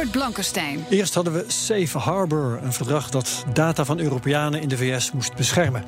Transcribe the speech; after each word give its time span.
Herbert 0.00 0.22
Blankenstein. 0.22 0.84
Eerst 0.90 1.14
hadden 1.14 1.32
we 1.32 1.44
Safe 1.46 1.98
Harbor, 1.98 2.58
een 2.62 2.72
verdrag 2.72 3.10
dat 3.10 3.44
data 3.52 3.84
van 3.84 3.98
Europeanen 3.98 4.60
in 4.60 4.68
de 4.68 4.76
VS 4.76 5.12
moest 5.12 5.34
beschermen. 5.34 5.84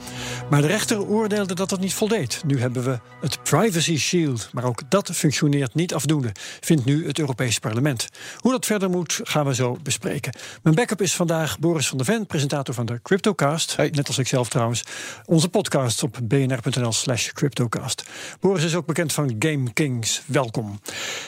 Maar 0.51 0.61
de 0.61 0.67
rechter 0.67 1.07
oordeelde 1.07 1.55
dat 1.55 1.69
dat 1.69 1.81
niet 1.81 1.95
voldeed. 1.95 2.43
Nu 2.47 2.61
hebben 2.61 2.85
we 2.85 2.99
het 3.21 3.43
Privacy 3.43 3.97
Shield, 3.97 4.49
maar 4.53 4.65
ook 4.65 4.91
dat 4.91 5.11
functioneert 5.11 5.75
niet 5.75 5.95
afdoende, 5.95 6.33
vindt 6.61 6.85
nu 6.85 7.07
het 7.07 7.19
Europees 7.19 7.59
Parlement. 7.59 8.09
Hoe 8.37 8.53
dat 8.53 8.67
verder 8.67 8.91
moet, 8.91 9.21
gaan 9.23 9.47
we 9.47 9.55
zo 9.55 9.79
bespreken. 9.83 10.37
Mijn 10.63 10.75
backup 10.75 11.03
is 11.03 11.15
vandaag 11.15 11.59
Boris 11.59 11.89
van 11.89 11.97
der 11.97 12.07
Ven, 12.07 12.27
presentator 12.27 12.75
van 12.75 12.87
de 12.87 13.01
Cryptocast. 13.03 13.77
Net 13.77 14.07
als 14.07 14.19
ikzelf 14.19 14.49
trouwens. 14.49 14.83
Onze 15.25 15.49
podcast 15.49 16.03
op 16.03 16.19
bnr.nl/slash 16.23 17.29
cryptocast. 17.33 18.03
Boris 18.41 18.65
is 18.65 18.75
ook 18.75 18.87
bekend 18.87 19.13
van 19.13 19.37
Game 19.39 19.73
Kings. 19.73 20.23
Welkom. 20.27 20.81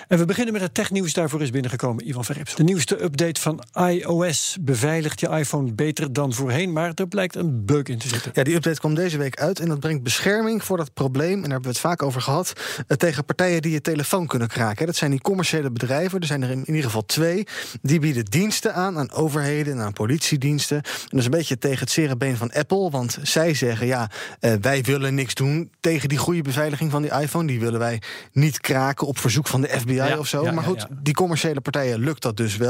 En 0.08 0.18
we 0.18 0.24
beginnen 0.24 0.52
met 0.52 0.62
het 0.62 0.74
technieuws. 0.74 1.12
Daarvoor 1.12 1.42
is 1.42 1.50
binnengekomen 1.50 2.08
Ivan 2.08 2.24
Verrips. 2.24 2.54
Nieuwste 2.74 3.02
update 3.02 3.40
van 3.40 3.62
iOS 3.74 4.56
beveiligt 4.60 5.20
je 5.20 5.28
iPhone 5.28 5.72
beter 5.72 6.12
dan 6.12 6.32
voorheen, 6.32 6.72
maar 6.72 6.92
er 6.94 7.08
blijkt 7.08 7.36
een 7.36 7.64
bug 7.64 7.82
in 7.82 7.98
te 7.98 8.08
zitten. 8.08 8.30
Ja, 8.34 8.42
die 8.42 8.54
update 8.54 8.80
komt 8.80 8.96
deze 8.96 9.18
week 9.18 9.40
uit 9.40 9.60
en 9.60 9.68
dat 9.68 9.80
brengt 9.80 10.02
bescherming 10.02 10.64
voor 10.64 10.76
dat 10.76 10.94
probleem, 10.94 11.34
en 11.34 11.40
daar 11.40 11.50
hebben 11.50 11.62
we 11.62 11.68
het 11.68 11.78
vaak 11.78 12.02
over 12.02 12.20
gehad, 12.20 12.52
eh, 12.86 12.96
tegen 12.96 13.24
partijen 13.24 13.62
die 13.62 13.72
je 13.72 13.80
telefoon 13.80 14.26
kunnen 14.26 14.48
kraken. 14.48 14.86
Dat 14.86 14.96
zijn 14.96 15.10
die 15.10 15.20
commerciële 15.20 15.70
bedrijven, 15.70 16.20
er 16.20 16.26
zijn 16.26 16.42
er 16.42 16.50
in 16.50 16.66
ieder 16.66 16.84
geval 16.84 17.04
twee, 17.06 17.46
die 17.82 17.98
bieden 17.98 18.24
diensten 18.24 18.74
aan 18.74 18.98
aan 18.98 19.12
overheden 19.12 19.72
en 19.72 19.80
aan 19.80 19.92
politiediensten. 19.92 20.76
En 20.76 21.08
dat 21.08 21.18
is 21.18 21.24
een 21.24 21.30
beetje 21.30 21.58
tegen 21.58 21.78
het 21.78 21.90
zere 21.90 22.16
been 22.16 22.36
van 22.36 22.52
Apple, 22.52 22.90
want 22.90 23.18
zij 23.22 23.54
zeggen 23.54 23.86
ja, 23.86 24.10
eh, 24.40 24.52
wij 24.60 24.82
willen 24.82 25.14
niks 25.14 25.34
doen 25.34 25.70
tegen 25.80 26.08
die 26.08 26.18
goede 26.18 26.42
beveiliging 26.42 26.90
van 26.90 27.02
die 27.02 27.12
iPhone, 27.20 27.46
die 27.46 27.60
willen 27.60 27.78
wij 27.78 28.02
niet 28.32 28.60
kraken 28.60 29.06
op 29.06 29.18
verzoek 29.18 29.46
van 29.46 29.60
de 29.60 29.68
FBI 29.68 29.94
Ja, 29.94 30.18
of 30.18 30.26
zo. 30.26 30.42
ja, 30.42 30.52
maar 30.52 30.64
goed, 30.64 30.80
ja. 30.80 30.96
die 31.02 31.14
commerciële 31.14 31.60
partijen 31.60 31.98
lukt 31.98 32.22
dat 32.22 32.36
dus 32.36 32.56
wel. 32.56 32.62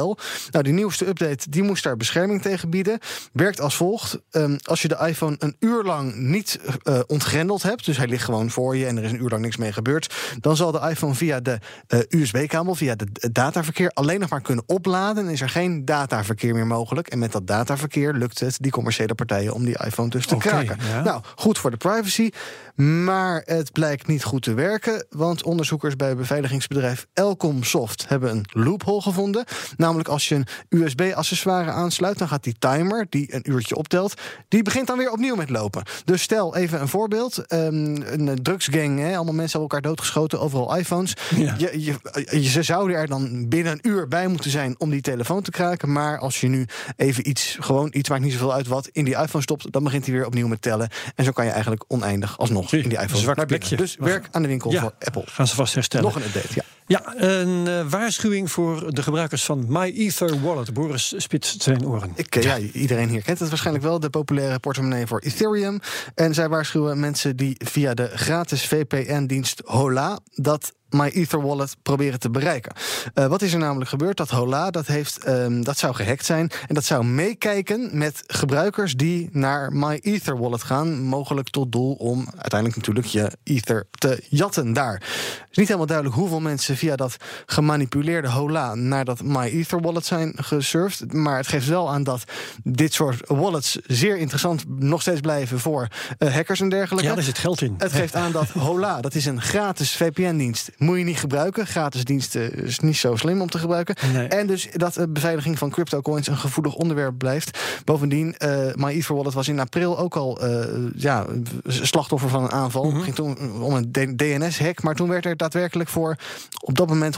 Nou, 0.50 0.64
die 0.64 0.73
nieuwste 0.73 1.06
update 1.06 1.50
die 1.50 1.62
moest 1.62 1.83
daar 1.83 1.97
bescherming 1.97 2.42
tegen 2.42 2.70
bieden. 2.70 2.98
Werkt 3.33 3.61
als 3.61 3.77
volgt. 3.77 4.19
Ehm, 4.31 4.56
als 4.62 4.83
je 4.83 4.89
de 4.89 4.98
iPhone 5.06 5.36
een 5.39 5.56
uur 5.59 5.83
lang 5.83 6.14
niet 6.14 6.61
eh, 6.83 7.01
ontgrendeld 7.06 7.62
hebt, 7.62 7.84
dus 7.84 7.97
hij 7.97 8.06
ligt 8.06 8.25
gewoon 8.25 8.51
voor 8.51 8.77
je 8.77 8.86
en 8.86 8.97
er 8.97 9.05
is 9.05 9.11
een 9.11 9.23
uur 9.23 9.31
lang 9.31 9.42
niks 9.42 9.56
mee 9.56 9.73
gebeurd, 9.73 10.14
dan 10.41 10.56
zal 10.56 10.73
de 10.73 10.89
iPhone 10.91 11.14
via 11.14 11.41
de 11.41 11.59
eh, 11.86 11.98
USB-kabel, 12.09 12.75
via 12.75 12.95
het 12.97 13.34
dataverkeer, 13.34 13.91
alleen 13.91 14.20
nog 14.20 14.31
maar 14.31 14.41
kunnen 14.41 14.64
opladen. 14.67 15.27
En 15.27 15.33
is 15.33 15.41
er 15.41 15.48
geen 15.48 15.84
dataverkeer 15.84 16.55
meer 16.55 16.67
mogelijk. 16.67 17.08
En 17.08 17.19
met 17.19 17.33
dat 17.33 17.47
dataverkeer 17.47 18.12
lukt 18.12 18.41
het 18.41 18.56
die 18.61 18.70
commerciële 18.70 19.14
partijen 19.14 19.55
om 19.55 19.64
die 19.64 19.84
iPhone 19.84 20.08
dus 20.08 20.27
te 20.27 20.34
Oké, 20.34 20.48
kraken. 20.48 20.77
ja. 20.89 21.03
Nou, 21.03 21.23
goed 21.34 21.58
voor 21.58 21.70
de 21.70 21.77
privacy. 21.77 22.31
Maar 22.75 23.42
het 23.45 23.73
blijkt 23.73 24.07
niet 24.07 24.24
goed 24.24 24.42
te 24.42 24.55
werken. 24.55 25.07
Want 25.11 25.42
onderzoekers 25.42 25.96
bij 25.96 26.17
beveiligingsbedrijf 26.17 27.07
Elcom 27.13 27.63
Soft 27.63 28.08
hebben 28.08 28.30
een 28.30 28.45
loophole 28.48 29.01
gevonden. 29.01 29.45
Namelijk 29.84 30.08
als 30.08 30.28
je 30.28 30.34
een 30.34 30.46
USB-accessoire 30.68 31.70
aansluit, 31.70 32.18
dan 32.18 32.28
gaat 32.28 32.45
die 32.45 32.56
timer, 32.58 33.06
die 33.11 33.34
een 33.34 33.50
uurtje 33.50 33.77
optelt, 33.77 34.14
die 34.48 34.62
begint 34.62 34.86
dan 34.86 34.98
weer 34.98 35.11
opnieuw 35.11 35.34
met 35.36 35.50
lopen. 35.50 35.83
Dus 36.05 36.22
stel 36.22 36.56
even 36.56 36.80
een 36.80 36.89
voorbeeld: 36.89 37.39
ehm, 37.46 37.96
een 38.02 38.39
drugsgang, 38.42 38.98
hè, 38.98 39.14
allemaal 39.17 39.34
mensen 39.34 39.58
hebben 39.61 39.61
elkaar 39.61 39.80
doodgeschoten, 39.80 40.40
overal 40.40 40.77
iPhones. 40.77 41.14
Ja. 41.36 41.55
Je, 41.58 41.84
je, 41.84 41.95
je- 42.30 42.48
ze 42.48 42.62
zouden 42.62 42.96
er 42.96 43.06
dan 43.06 43.48
binnen 43.48 43.72
een 43.72 43.78
uur 43.90 44.08
bij 44.08 44.27
moeten 44.28 44.50
zijn 44.50 44.74
om 44.78 44.90
die 44.90 45.00
telefoon 45.00 45.42
te 45.42 45.50
kraken. 45.50 45.92
Maar 45.92 46.18
als 46.18 46.40
je 46.40 46.48
nu 46.48 46.66
even 46.96 47.28
iets, 47.28 47.56
gewoon 47.61 47.89
iets 47.92 48.08
maakt 48.08 48.22
niet 48.22 48.33
zoveel 48.33 48.52
uit 48.52 48.66
wat, 48.66 48.89
in 48.92 49.05
die 49.05 49.14
iPhone 49.16 49.42
stopt, 49.42 49.72
dan 49.72 49.84
begint 49.84 50.05
hij 50.06 50.14
weer 50.14 50.27
opnieuw 50.27 50.48
met 50.48 50.62
tellen. 50.62 50.89
En 51.14 51.24
zo 51.24 51.30
kan 51.30 51.45
je 51.45 51.51
eigenlijk 51.51 51.84
oneindig 51.89 52.39
alsnog 52.39 52.72
in 52.72 52.89
die 52.89 52.98
iPhone 53.01 53.24
binnen. 53.27 53.46
plekje. 53.46 53.77
Dus 53.77 53.96
werk 53.98 54.28
aan 54.30 54.42
de 54.42 54.48
winkel 54.48 54.70
Ja. 54.72 54.80
voor 54.80 54.92
Apple. 55.01 55.22
Gaan 55.27 55.46
ze 55.46 55.55
vast 55.55 55.74
herstellen. 55.74 56.06
Nog 56.06 56.16
een 56.16 56.22
update, 56.22 56.48
ja. 56.55 56.62
Ja, 56.86 57.14
een 57.16 57.68
eh, 57.68 57.86
waarschuwing 57.90 58.51
voor 58.51 58.95
de 58.95 59.02
gebruikers 59.02 59.45
van 59.45 59.64
MyEther 59.74 60.40
Wallet. 60.40 60.73
Boris 60.73 61.14
spitst 61.17 61.62
zijn 61.62 61.86
oren. 61.86 62.12
Ik, 62.14 62.36
eh, 62.36 62.42
ja, 62.42 62.58
iedereen 62.58 63.08
hier 63.08 63.23
kent 63.23 63.39
het 63.39 63.48
waarschijnlijk 63.48 63.85
wel, 63.85 64.01
de 64.01 64.11
populaire 64.11 64.58
portemonnee 64.58 65.07
voor 65.07 65.20
Ethereum. 65.20 65.80
En 66.14 66.35
zij 66.35 66.48
waarschuwen 66.48 67.01
mensen 67.01 67.36
die 67.36 67.57
via 67.64 67.95
de 67.95 68.11
gratis 68.14 68.67
VPN-dienst 68.67 69.63
Hola 69.64 70.18
dat 70.34 70.73
MyEther 70.95 71.43
Wallet 71.43 71.77
proberen 71.83 72.21
te 72.21 72.31
bereiken. 72.31 72.73
Eh, 73.15 73.27
wat 73.27 73.43
is 73.43 73.53
er 73.53 73.59
namelijk 73.59 73.91
gebeurd? 73.91 74.17
Dat 74.17 74.31
Hola 74.31 74.71
dat 74.71 74.87
heeft, 74.87 75.25
ehm, 75.25 75.63
dat 75.63 75.79
zou 75.79 75.95
gehackt 75.95 76.25
zijn 76.25 76.51
en 76.67 76.75
dat 76.75 76.85
zou 76.85 77.05
meekijken 77.05 77.99
met 77.99 78.23
gebruikers 78.27 78.97
die 78.97 79.29
naar 79.33 79.73
MyEther 79.73 80.39
Wallet 80.39 80.63
gaan, 80.63 81.03
mogelijk 81.03 81.49
tot 81.49 81.73
doel 81.73 81.93
om 81.93 82.27
uiteindelijk 82.37 82.77
natuurlijk 82.77 83.07
je 83.07 83.31
Ether 83.43 83.87
te 83.91 84.23
jatten 84.29 84.73
daar. 84.73 84.95
Het 84.95 85.49
is 85.51 85.57
niet 85.57 85.67
helemaal 85.67 85.87
duidelijk 85.87 86.17
hoeveel 86.17 86.41
mensen 86.41 86.77
via 86.77 86.97
dat 86.97 87.17
gemanipuleerde 87.47 88.29
Hola 88.29 88.75
naar 88.75 89.05
dat 89.05 89.23
MyEther 89.23 89.81
wallet 89.81 90.07
zijn 90.07 90.33
gesurfd. 90.37 91.13
Maar 91.13 91.37
het 91.37 91.47
geeft 91.47 91.69
wel 91.69 91.91
aan 91.91 92.03
dat 92.03 92.25
dit 92.63 92.93
soort 92.93 93.29
wallets 93.29 93.79
zeer 93.87 94.17
interessant 94.17 94.65
nog 94.69 95.01
steeds 95.01 95.21
blijven 95.21 95.59
voor 95.59 95.89
eh, 96.19 96.35
hackers 96.35 96.61
en 96.61 96.69
dergelijke. 96.69 97.09
Ja, 97.09 97.15
daar 97.15 97.25
zit 97.25 97.39
geld 97.39 97.61
in. 97.61 97.75
Het 97.79 97.93
geeft 97.93 98.15
aan 98.15 98.33
dat 98.33 98.49
Hola, 98.49 99.01
dat 99.01 99.15
is 99.15 99.27
een 99.27 99.41
gratis 99.41 99.93
VPN-dienst. 99.93 100.71
Moet 100.84 100.98
je 100.98 101.05
niet 101.05 101.18
gebruiken. 101.18 101.67
Gratis 101.67 102.05
diensten 102.05 102.55
is 102.64 102.78
niet 102.78 102.96
zo 102.96 103.17
slim 103.17 103.40
om 103.40 103.50
te 103.50 103.58
gebruiken. 103.58 103.96
Nee. 104.12 104.28
En 104.28 104.46
dus 104.46 104.68
dat 104.72 104.95
de 104.95 105.08
beveiliging 105.08 105.58
van 105.58 105.70
cryptocoins 105.70 106.27
een 106.27 106.36
gevoelig 106.36 106.74
onderwerp 106.74 107.18
blijft. 107.18 107.58
Bovendien, 107.84 108.36
eh 108.36 108.74
MyEther 108.74 109.14
Wallet 109.14 109.34
was 109.34 109.48
in 109.48 109.61
april 109.61 109.98
ook 109.98 110.17
al 110.17 110.40
eh, 110.40 110.67
ja, 110.96 111.27
slachtoffer 111.67 112.28
van 112.28 112.42
een 112.42 112.50
aanval. 112.50 112.84
Mhm. 112.84 112.95
Het 112.95 113.05
ging 113.05 113.14
toen 113.14 113.62
om 113.62 113.74
een 113.74 114.17
DNS-hack. 114.17 114.83
Maar 114.83 114.95
toen 114.95 115.08
werd 115.08 115.24
er 115.24 115.36
daadwerkelijk 115.36 115.89
voor 115.89 116.17
op 116.61 116.77
dat 116.77 116.89
moment 116.89 117.16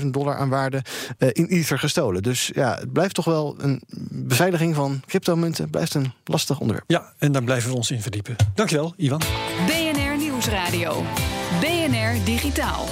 150.000 0.00 0.06
dollar 0.06 0.36
aan 0.36 0.48
waarde 0.48 0.82
eh, 1.18 1.28
in 1.32 1.46
Ether 1.46 1.78
gestolen. 1.78 2.22
Dus 2.22 2.50
ja, 2.54 2.76
het 2.80 2.92
blijft 2.92 3.14
toch 3.14 3.24
wel 3.24 3.54
een 3.58 3.82
beveiliging 4.10 4.74
van 4.74 5.02
cryptomunten. 5.06 5.70
Blijft 5.70 5.94
een 5.94 6.12
lastig 6.24 6.60
onderwerp. 6.60 6.90
Ja, 6.90 7.12
en 7.18 7.32
daar 7.32 7.44
blijven 7.44 7.70
we 7.70 7.76
ons 7.76 7.90
in 7.90 8.02
verdiepen. 8.02 8.36
Dankjewel, 8.54 8.94
Ivan. 8.96 9.20
BNR 9.66 10.16
Nieuwsradio. 10.16 11.04
BNR 11.60 12.24
Digitaal. 12.24 12.84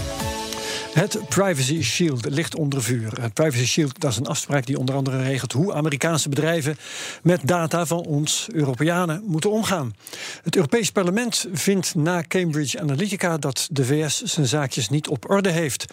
Het 0.93 1.29
Privacy 1.29 1.83
Shield 1.83 2.31
ligt 2.31 2.57
onder 2.57 2.83
vuur. 2.83 3.21
Het 3.21 3.35
Privacy 3.35 3.65
Shield 3.65 4.01
dat 4.01 4.11
is 4.11 4.17
een 4.17 4.27
afspraak 4.27 4.67
die 4.67 4.79
onder 4.79 4.95
andere 4.95 5.23
regelt 5.23 5.53
hoe 5.53 5.73
Amerikaanse 5.73 6.29
bedrijven 6.29 6.77
met 7.23 7.41
data 7.45 7.87
van 7.87 8.05
ons 8.05 8.49
Europeanen 8.53 9.23
moeten 9.27 9.51
omgaan. 9.51 9.95
Het 10.43 10.57
Europees 10.57 10.91
Parlement 10.91 11.47
vindt 11.53 11.95
na 11.95 12.23
Cambridge 12.29 12.81
Analytica 12.81 13.39
dat 13.39 13.69
de 13.71 13.85
VS 13.85 14.23
zijn 14.23 14.47
zaakjes 14.47 14.89
niet 14.89 15.09
op 15.09 15.31
orde 15.31 15.51
heeft. 15.51 15.85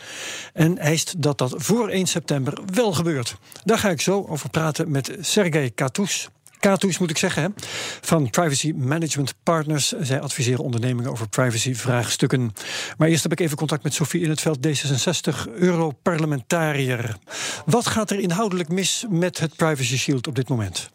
En 0.54 0.78
eist 0.78 1.22
dat 1.22 1.38
dat 1.38 1.54
voor 1.58 1.90
1 1.90 2.08
september 2.08 2.60
wel 2.74 2.94
gebeurt. 2.94 3.36
Daar 3.64 3.78
ga 3.78 3.90
ik 3.90 4.02
zo 4.02 4.26
over 4.30 4.50
praten 4.50 4.92
met 4.92 5.18
Sergej 5.20 5.70
Katous. 5.70 6.30
Katous 6.60 6.98
moet 6.98 7.10
ik 7.10 7.18
zeggen, 7.18 7.56
van 8.02 8.30
Privacy 8.30 8.74
Management 8.76 9.34
Partners. 9.44 9.94
Zij 10.00 10.20
adviseren 10.22 10.64
ondernemingen 10.64 11.12
over 11.12 11.30
privacy-vraagstukken. 11.30 12.54
Maar 12.98 13.08
eerst 13.08 13.24
heb 13.24 13.32
ik 13.32 13.40
even 13.40 13.58
contact 13.58 13.84
met 13.84 13.94
Sophie 13.94 14.22
in 14.22 14.30
het 14.30 14.42
veld, 14.42 14.68
D66, 14.68 15.52
Europarlementariër. 15.54 17.18
Wat 17.66 17.88
gaat 17.88 18.12
er 18.12 18.20
inhoudelijk 18.20 18.70
mis 18.70 19.06
met 19.10 19.40
het 19.40 19.56
Privacy 19.56 19.98
Shield 19.98 20.28
op 20.28 20.36
dit 20.36 20.50
moment? 20.50 20.90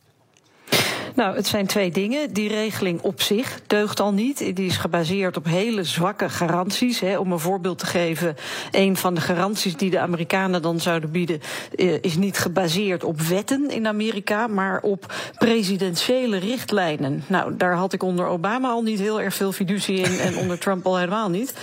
Nou, 1.14 1.36
het 1.36 1.46
zijn 1.46 1.66
twee 1.66 1.90
dingen. 1.90 2.32
Die 2.32 2.48
regeling 2.48 3.00
op 3.00 3.20
zich 3.22 3.60
deugt 3.66 4.00
al 4.00 4.12
niet. 4.12 4.38
Die 4.38 4.66
is 4.66 4.76
gebaseerd 4.76 5.36
op 5.36 5.44
hele 5.44 5.84
zwakke 5.84 6.28
garanties. 6.28 7.00
Hè. 7.00 7.18
Om 7.18 7.32
een 7.32 7.38
voorbeeld 7.38 7.78
te 7.78 7.86
geven, 7.86 8.36
een 8.70 8.96
van 8.96 9.14
de 9.14 9.20
garanties 9.20 9.76
die 9.76 9.90
de 9.90 9.98
Amerikanen 9.98 10.62
dan 10.62 10.80
zouden 10.80 11.10
bieden, 11.10 11.40
eh, 11.76 12.02
is 12.02 12.16
niet 12.16 12.38
gebaseerd 12.38 13.04
op 13.04 13.20
wetten 13.20 13.70
in 13.70 13.86
Amerika, 13.86 14.46
maar 14.46 14.80
op 14.82 15.12
presidentiële 15.38 16.36
richtlijnen. 16.38 17.24
Nou, 17.26 17.56
daar 17.56 17.74
had 17.74 17.92
ik 17.92 18.02
onder 18.02 18.26
Obama 18.26 18.68
al 18.68 18.82
niet 18.82 18.98
heel 18.98 19.20
erg 19.20 19.34
veel 19.34 19.52
fiducie 19.52 20.00
in 20.00 20.18
en 20.18 20.36
onder 20.42 20.58
Trump 20.58 20.86
al 20.86 20.98
helemaal 20.98 21.30
niet. 21.30 21.54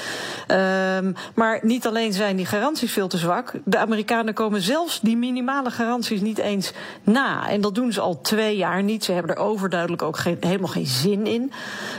Um, 0.47 1.15
maar 1.35 1.59
niet 1.61 1.87
alleen 1.87 2.13
zijn 2.13 2.35
die 2.35 2.45
garanties 2.45 2.91
veel 2.91 3.07
te 3.07 3.17
zwak, 3.17 3.53
de 3.65 3.77
Amerikanen 3.77 4.33
komen 4.33 4.61
zelfs 4.61 4.99
die 4.99 5.17
minimale 5.17 5.71
garanties 5.71 6.21
niet 6.21 6.37
eens 6.37 6.71
na. 7.03 7.49
En 7.49 7.61
dat 7.61 7.75
doen 7.75 7.93
ze 7.93 8.01
al 8.01 8.21
twee 8.21 8.55
jaar 8.55 8.83
niet. 8.83 9.03
Ze 9.03 9.11
hebben 9.11 9.35
er 9.35 9.40
overduidelijk 9.41 10.01
ook 10.01 10.17
geen, 10.17 10.37
helemaal 10.39 10.67
geen 10.67 10.85
zin 10.85 11.27
in. 11.27 11.51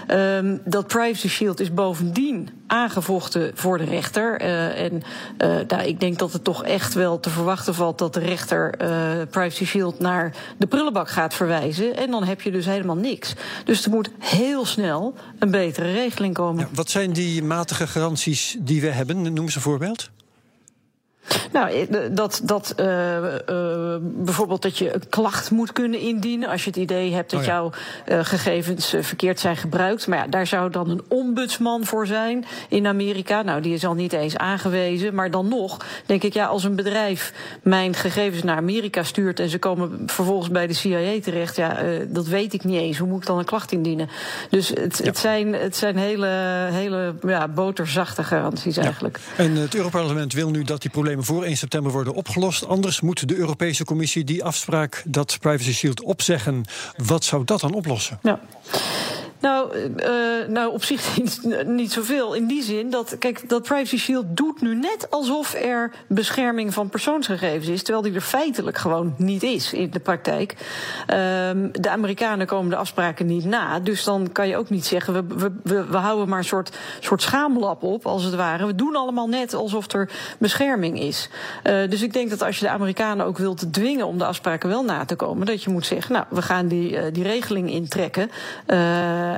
Um, 0.08 0.60
dat 0.64 0.86
Privacy 0.86 1.28
Shield 1.28 1.60
is 1.60 1.74
bovendien 1.74 2.48
aangevochten 2.66 3.50
voor 3.54 3.78
de 3.78 3.84
rechter. 3.84 4.42
Uh, 4.42 4.84
en 4.84 4.92
uh, 5.38 5.48
nou, 5.68 5.82
ik 5.82 6.00
denk 6.00 6.18
dat 6.18 6.32
het 6.32 6.44
toch 6.44 6.64
echt 6.64 6.94
wel 6.94 7.20
te 7.20 7.30
verwachten 7.30 7.74
valt 7.74 7.98
dat 7.98 8.14
de 8.14 8.20
rechter 8.20 8.74
uh, 8.82 8.88
Privacy 9.30 9.64
Shield 9.64 9.98
naar 9.98 10.34
de 10.56 10.66
prullenbak 10.66 11.10
gaat 11.10 11.34
verwijzen. 11.34 11.96
En 11.96 12.10
dan 12.10 12.24
heb 12.24 12.40
je 12.40 12.50
dus 12.50 12.66
helemaal 12.66 12.96
niks. 12.96 13.34
Dus 13.64 13.84
er 13.84 13.90
moet 13.90 14.10
heel 14.18 14.66
snel 14.66 15.14
een 15.38 15.50
betere 15.50 15.92
regeling 15.92 16.34
komen. 16.34 16.60
Ja, 16.60 16.68
wat 16.74 16.90
zijn 16.90 17.12
die 17.12 17.42
matige 17.42 17.86
garanties 17.86 18.56
die 18.60 18.80
we 18.80 18.88
hebben? 18.88 19.22
Noem 19.22 19.44
eens 19.44 19.54
een 19.54 19.60
voorbeeld. 19.60 20.10
Nou, 21.52 21.70
eh, 21.70 22.00
dat, 22.10 22.40
dat 22.44 22.74
uh, 22.80 22.86
uh, 22.86 23.96
bijvoorbeeld 24.00 24.62
dat 24.62 24.78
je 24.78 24.94
een 24.94 25.08
klacht 25.08 25.50
moet 25.50 25.72
kunnen 25.72 26.00
indienen 26.00 26.48
als 26.48 26.64
je 26.64 26.70
het 26.70 26.78
idee 26.78 27.12
hebt 27.12 27.30
dat 27.30 27.40
oh 27.40 27.46
ja. 27.46 27.52
jouw 27.52 27.70
uh, 28.08 28.24
gegevens 28.24 28.94
verkeerd 29.00 29.40
zijn 29.40 29.56
gebruikt. 29.56 30.06
Maar 30.06 30.18
ja, 30.18 30.26
daar 30.26 30.46
zou 30.46 30.70
dan 30.70 30.90
een 30.90 31.02
ombudsman 31.08 31.84
voor 31.84 32.06
zijn 32.06 32.44
in 32.68 32.86
Amerika. 32.86 33.42
Nou, 33.42 33.60
die 33.60 33.74
is 33.74 33.84
al 33.84 33.94
niet 33.94 34.12
eens 34.12 34.36
aangewezen. 34.36 35.14
Maar 35.14 35.30
dan 35.30 35.48
nog 35.48 35.86
denk 36.06 36.22
ik, 36.22 36.32
ja, 36.32 36.46
als 36.46 36.64
een 36.64 36.76
bedrijf 36.76 37.32
mijn 37.62 37.94
gegevens 37.94 38.42
naar 38.42 38.56
Amerika 38.56 39.02
stuurt 39.02 39.40
en 39.40 39.48
ze 39.48 39.58
komen 39.58 40.02
vervolgens 40.06 40.50
bij 40.50 40.66
de 40.66 40.74
CIA 40.74 41.20
terecht, 41.20 41.56
ja, 41.56 41.76
dat 42.08 42.26
weet 42.26 42.52
ik 42.52 42.64
niet 42.64 42.80
eens. 42.80 42.98
Hoe 42.98 43.08
moet 43.08 43.20
ik 43.20 43.26
dan 43.26 43.38
een 43.38 43.44
klacht 43.44 43.72
indienen? 43.72 44.08
Dus 44.50 44.68
het, 44.68 44.98
ja. 44.98 45.04
het 45.04 45.18
zijn, 45.18 45.52
het 45.52 45.76
zijn 45.76 45.96
hele, 45.96 46.28
hele 46.70 47.14
ja, 47.26 47.48
boterzachte 47.48 48.24
garanties 48.24 48.76
eigenlijk. 48.76 49.18
En 49.36 49.56
het 49.56 49.74
Europarlement 49.74 50.32
wil 50.32 50.50
nu 50.50 50.62
dat 50.62 50.82
die 50.82 50.90
problemen 50.90 51.11
voor 51.18 51.44
1 51.44 51.56
september 51.56 51.92
worden 51.92 52.14
opgelost. 52.14 52.66
Anders 52.66 53.00
moet 53.00 53.28
de 53.28 53.36
Europese 53.36 53.84
Commissie 53.84 54.24
die 54.24 54.44
afspraak 54.44 55.02
dat 55.06 55.36
Privacy 55.40 55.72
Shield 55.72 56.02
opzeggen. 56.02 56.64
Wat 56.96 57.24
zou 57.24 57.44
dat 57.44 57.60
dan 57.60 57.74
oplossen? 57.74 58.18
Ja. 58.22 58.40
Nou, 59.42 59.76
uh, 59.76 60.48
nou, 60.48 60.72
op 60.72 60.84
zich 60.84 61.16
niet, 61.18 61.64
niet 61.66 61.92
zoveel. 61.92 62.34
In 62.34 62.46
die 62.46 62.62
zin 62.62 62.90
dat, 62.90 63.16
kijk, 63.18 63.48
dat 63.48 63.62
Privacy 63.62 63.96
Shield 63.96 64.24
doet 64.28 64.60
nu 64.60 64.74
net 64.74 65.06
alsof 65.10 65.54
er 65.54 65.90
bescherming 66.06 66.74
van 66.74 66.88
persoonsgegevens 66.88 67.68
is, 67.68 67.82
terwijl 67.82 68.04
die 68.04 68.14
er 68.14 68.20
feitelijk 68.20 68.78
gewoon 68.78 69.14
niet 69.16 69.42
is 69.42 69.72
in 69.72 69.90
de 69.90 70.00
praktijk. 70.00 70.56
Um, 71.10 71.72
de 71.72 71.90
Amerikanen 71.90 72.46
komen 72.46 72.70
de 72.70 72.76
afspraken 72.76 73.26
niet 73.26 73.44
na, 73.44 73.80
dus 73.80 74.04
dan 74.04 74.32
kan 74.32 74.48
je 74.48 74.56
ook 74.56 74.70
niet 74.70 74.86
zeggen, 74.86 75.12
we, 75.12 75.34
we, 75.36 75.52
we, 75.62 75.84
we 75.84 75.96
houden 75.96 76.28
maar 76.28 76.38
een 76.38 76.44
soort, 76.44 76.76
soort 77.00 77.22
schaamlap 77.22 77.82
op, 77.82 78.06
als 78.06 78.24
het 78.24 78.34
ware. 78.34 78.66
We 78.66 78.74
doen 78.74 78.96
allemaal 78.96 79.28
net 79.28 79.54
alsof 79.54 79.92
er 79.92 80.10
bescherming 80.38 81.00
is. 81.00 81.28
Uh, 81.64 81.90
dus 81.90 82.02
ik 82.02 82.12
denk 82.12 82.30
dat 82.30 82.42
als 82.42 82.58
je 82.58 82.64
de 82.64 82.70
Amerikanen 82.70 83.26
ook 83.26 83.38
wilt 83.38 83.72
dwingen 83.72 84.06
om 84.06 84.18
de 84.18 84.24
afspraken 84.24 84.68
wel 84.68 84.84
na 84.84 85.04
te 85.04 85.16
komen, 85.16 85.46
dat 85.46 85.62
je 85.62 85.70
moet 85.70 85.86
zeggen, 85.86 86.12
nou, 86.12 86.24
we 86.28 86.42
gaan 86.42 86.68
die, 86.68 87.10
die 87.10 87.22
regeling 87.22 87.70
intrekken. 87.70 88.30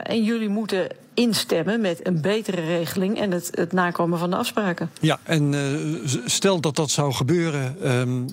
En 0.02 0.22
jullie 0.22 0.48
moeten 0.48 0.86
instemmen 1.14 1.80
met 1.80 2.06
een 2.06 2.20
betere 2.20 2.60
regeling 2.60 3.20
en 3.20 3.30
het, 3.30 3.50
het 3.50 3.72
nakomen 3.72 4.18
van 4.18 4.30
de 4.30 4.36
afspraken. 4.36 4.90
Ja, 5.00 5.18
en 5.22 5.52
uh, 5.52 6.18
stel 6.24 6.60
dat 6.60 6.76
dat 6.76 6.90
zou 6.90 7.12
gebeuren. 7.12 7.90
Um, 7.98 8.26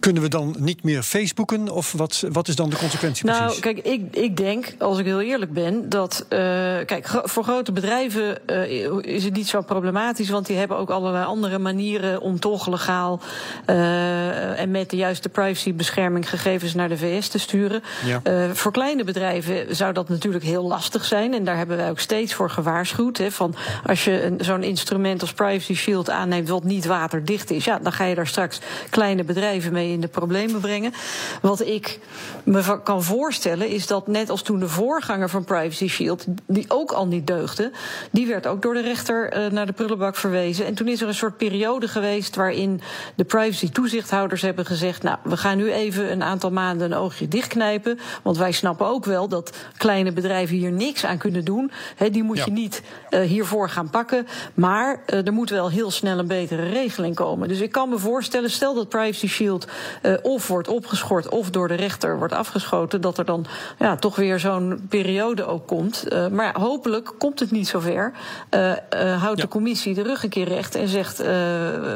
kunnen 0.00 0.22
we 0.22 0.28
dan 0.28 0.56
niet 0.58 0.84
meer 0.84 1.02
Facebooken? 1.02 1.68
Of 1.68 1.92
wat, 1.92 2.24
wat 2.30 2.48
is 2.48 2.56
dan 2.56 2.70
de 2.70 2.76
consequentie 2.76 3.26
nou, 3.26 3.42
precies? 3.42 3.60
kijk, 3.60 3.78
ik, 3.78 4.16
ik 4.16 4.36
denk, 4.36 4.74
als 4.78 4.98
ik 4.98 5.04
heel 5.04 5.20
eerlijk 5.20 5.52
ben, 5.52 5.88
dat. 5.88 6.26
Uh, 6.28 6.38
kijk, 6.86 7.20
voor 7.24 7.44
grote 7.44 7.72
bedrijven 7.72 8.38
uh, 8.46 8.90
is 9.00 9.24
het 9.24 9.34
niet 9.34 9.48
zo 9.48 9.60
problematisch, 9.60 10.28
want 10.28 10.46
die 10.46 10.56
hebben 10.56 10.76
ook 10.76 10.90
allerlei 10.90 11.24
andere 11.24 11.58
manieren 11.58 12.20
om 12.20 12.40
toch 12.40 12.66
legaal 12.66 13.20
uh, 13.66 14.60
en 14.60 14.70
met 14.70 14.90
de 14.90 14.96
juiste 14.96 15.28
privacybescherming 15.28 16.28
gegevens 16.28 16.74
naar 16.74 16.88
de 16.88 16.98
VS 16.98 17.28
te 17.28 17.38
sturen. 17.38 17.82
Ja. 18.04 18.54
voor 18.54 18.72
kleine 18.72 19.04
bedrijven 19.04 19.76
zou 19.76 19.92
dat 19.92 20.08
natuurlijk 20.08 20.44
heel 20.44 20.66
lastig 20.66 21.04
zijn. 21.04 21.34
En 21.34 21.44
daar 21.44 21.56
hebben 21.56 21.76
wij 21.76 21.90
ook 21.90 22.00
steeds 22.00 22.34
voor 22.34 22.50
gewaarschuwd. 22.50 23.16
Hè, 23.16 23.30
van 23.30 23.54
als 23.86 24.04
je 24.04 24.34
zo'n 24.38 24.62
instrument 24.62 25.20
als 25.20 25.32
Privacy 25.32 25.74
Shield 25.74 26.10
aanneemt, 26.10 26.48
wat 26.48 26.64
niet 26.64 26.86
waterdicht 26.86 27.50
is, 27.50 27.64
ja, 27.64 27.78
dan 27.78 27.92
ga 27.92 28.04
je 28.04 28.14
daar 28.14 28.26
straks 28.26 28.60
kleine 28.90 29.24
bedrijven 29.24 29.72
mee 29.72 29.87
in 29.92 30.00
de 30.00 30.08
problemen 30.08 30.60
brengen. 30.60 30.92
Wat 31.40 31.60
ik 31.60 31.98
me 32.44 32.80
kan 32.82 33.02
voorstellen 33.02 33.68
is 33.68 33.86
dat 33.86 34.06
net 34.06 34.30
als 34.30 34.42
toen 34.42 34.58
de 34.58 34.68
voorganger 34.68 35.28
van 35.28 35.44
Privacy 35.44 35.88
Shield, 35.88 36.24
die 36.46 36.64
ook 36.68 36.92
al 36.92 37.06
niet 37.06 37.26
deugde, 37.26 37.70
die 38.10 38.26
werd 38.26 38.46
ook 38.46 38.62
door 38.62 38.74
de 38.74 38.80
rechter 38.80 39.36
uh, 39.36 39.50
naar 39.50 39.66
de 39.66 39.72
prullenbak 39.72 40.16
verwezen. 40.16 40.66
En 40.66 40.74
toen 40.74 40.88
is 40.88 41.00
er 41.00 41.08
een 41.08 41.14
soort 41.14 41.36
periode 41.36 41.88
geweest 41.88 42.36
waarin 42.36 42.80
de 43.14 43.24
privacy 43.24 43.70
toezichthouders 43.70 44.42
hebben 44.42 44.66
gezegd, 44.66 45.02
nou, 45.02 45.18
we 45.22 45.36
gaan 45.36 45.56
nu 45.56 45.72
even 45.72 46.12
een 46.12 46.22
aantal 46.22 46.50
maanden 46.50 46.92
een 46.92 46.98
oogje 46.98 47.28
dichtknijpen, 47.28 47.98
want 48.22 48.36
wij 48.36 48.52
snappen 48.52 48.86
ook 48.86 49.04
wel 49.04 49.28
dat 49.28 49.56
kleine 49.76 50.12
bedrijven 50.12 50.56
hier 50.56 50.72
niks 50.72 51.04
aan 51.04 51.18
kunnen 51.18 51.44
doen. 51.44 51.70
He, 51.96 52.10
die 52.10 52.22
moet 52.22 52.36
ja. 52.36 52.44
je 52.44 52.50
niet 52.50 52.82
uh, 53.10 53.20
hiervoor 53.20 53.68
gaan 53.68 53.90
pakken, 53.90 54.26
maar 54.54 55.02
uh, 55.06 55.26
er 55.26 55.32
moet 55.32 55.50
wel 55.50 55.70
heel 55.70 55.90
snel 55.90 56.18
een 56.18 56.26
betere 56.26 56.68
regeling 56.68 57.14
komen. 57.14 57.48
Dus 57.48 57.60
ik 57.60 57.72
kan 57.72 57.88
me 57.88 57.98
voorstellen, 57.98 58.50
stel 58.50 58.74
dat 58.74 58.88
Privacy 58.88 59.26
Shield 59.28 59.66
uh, 60.02 60.14
of 60.22 60.46
wordt 60.48 60.68
opgeschort 60.68 61.28
of 61.28 61.50
door 61.50 61.68
de 61.68 61.74
rechter 61.74 62.18
wordt 62.18 62.32
afgeschoten, 62.32 63.00
dat 63.00 63.18
er 63.18 63.24
dan 63.24 63.46
ja, 63.78 63.96
toch 63.96 64.16
weer 64.16 64.38
zo'n 64.38 64.86
periode 64.88 65.44
ook 65.44 65.66
komt. 65.66 66.04
Uh, 66.08 66.28
maar 66.28 66.58
hopelijk 66.58 67.12
komt 67.18 67.40
het 67.40 67.50
niet 67.50 67.68
zover. 67.68 68.12
Uh, 68.50 68.72
houdt 69.20 69.38
ja. 69.38 69.44
de 69.44 69.48
commissie 69.48 69.94
de 69.94 70.02
rug 70.02 70.22
een 70.22 70.28
keer 70.28 70.48
recht 70.48 70.74
en 70.74 70.88
zegt 70.88 71.20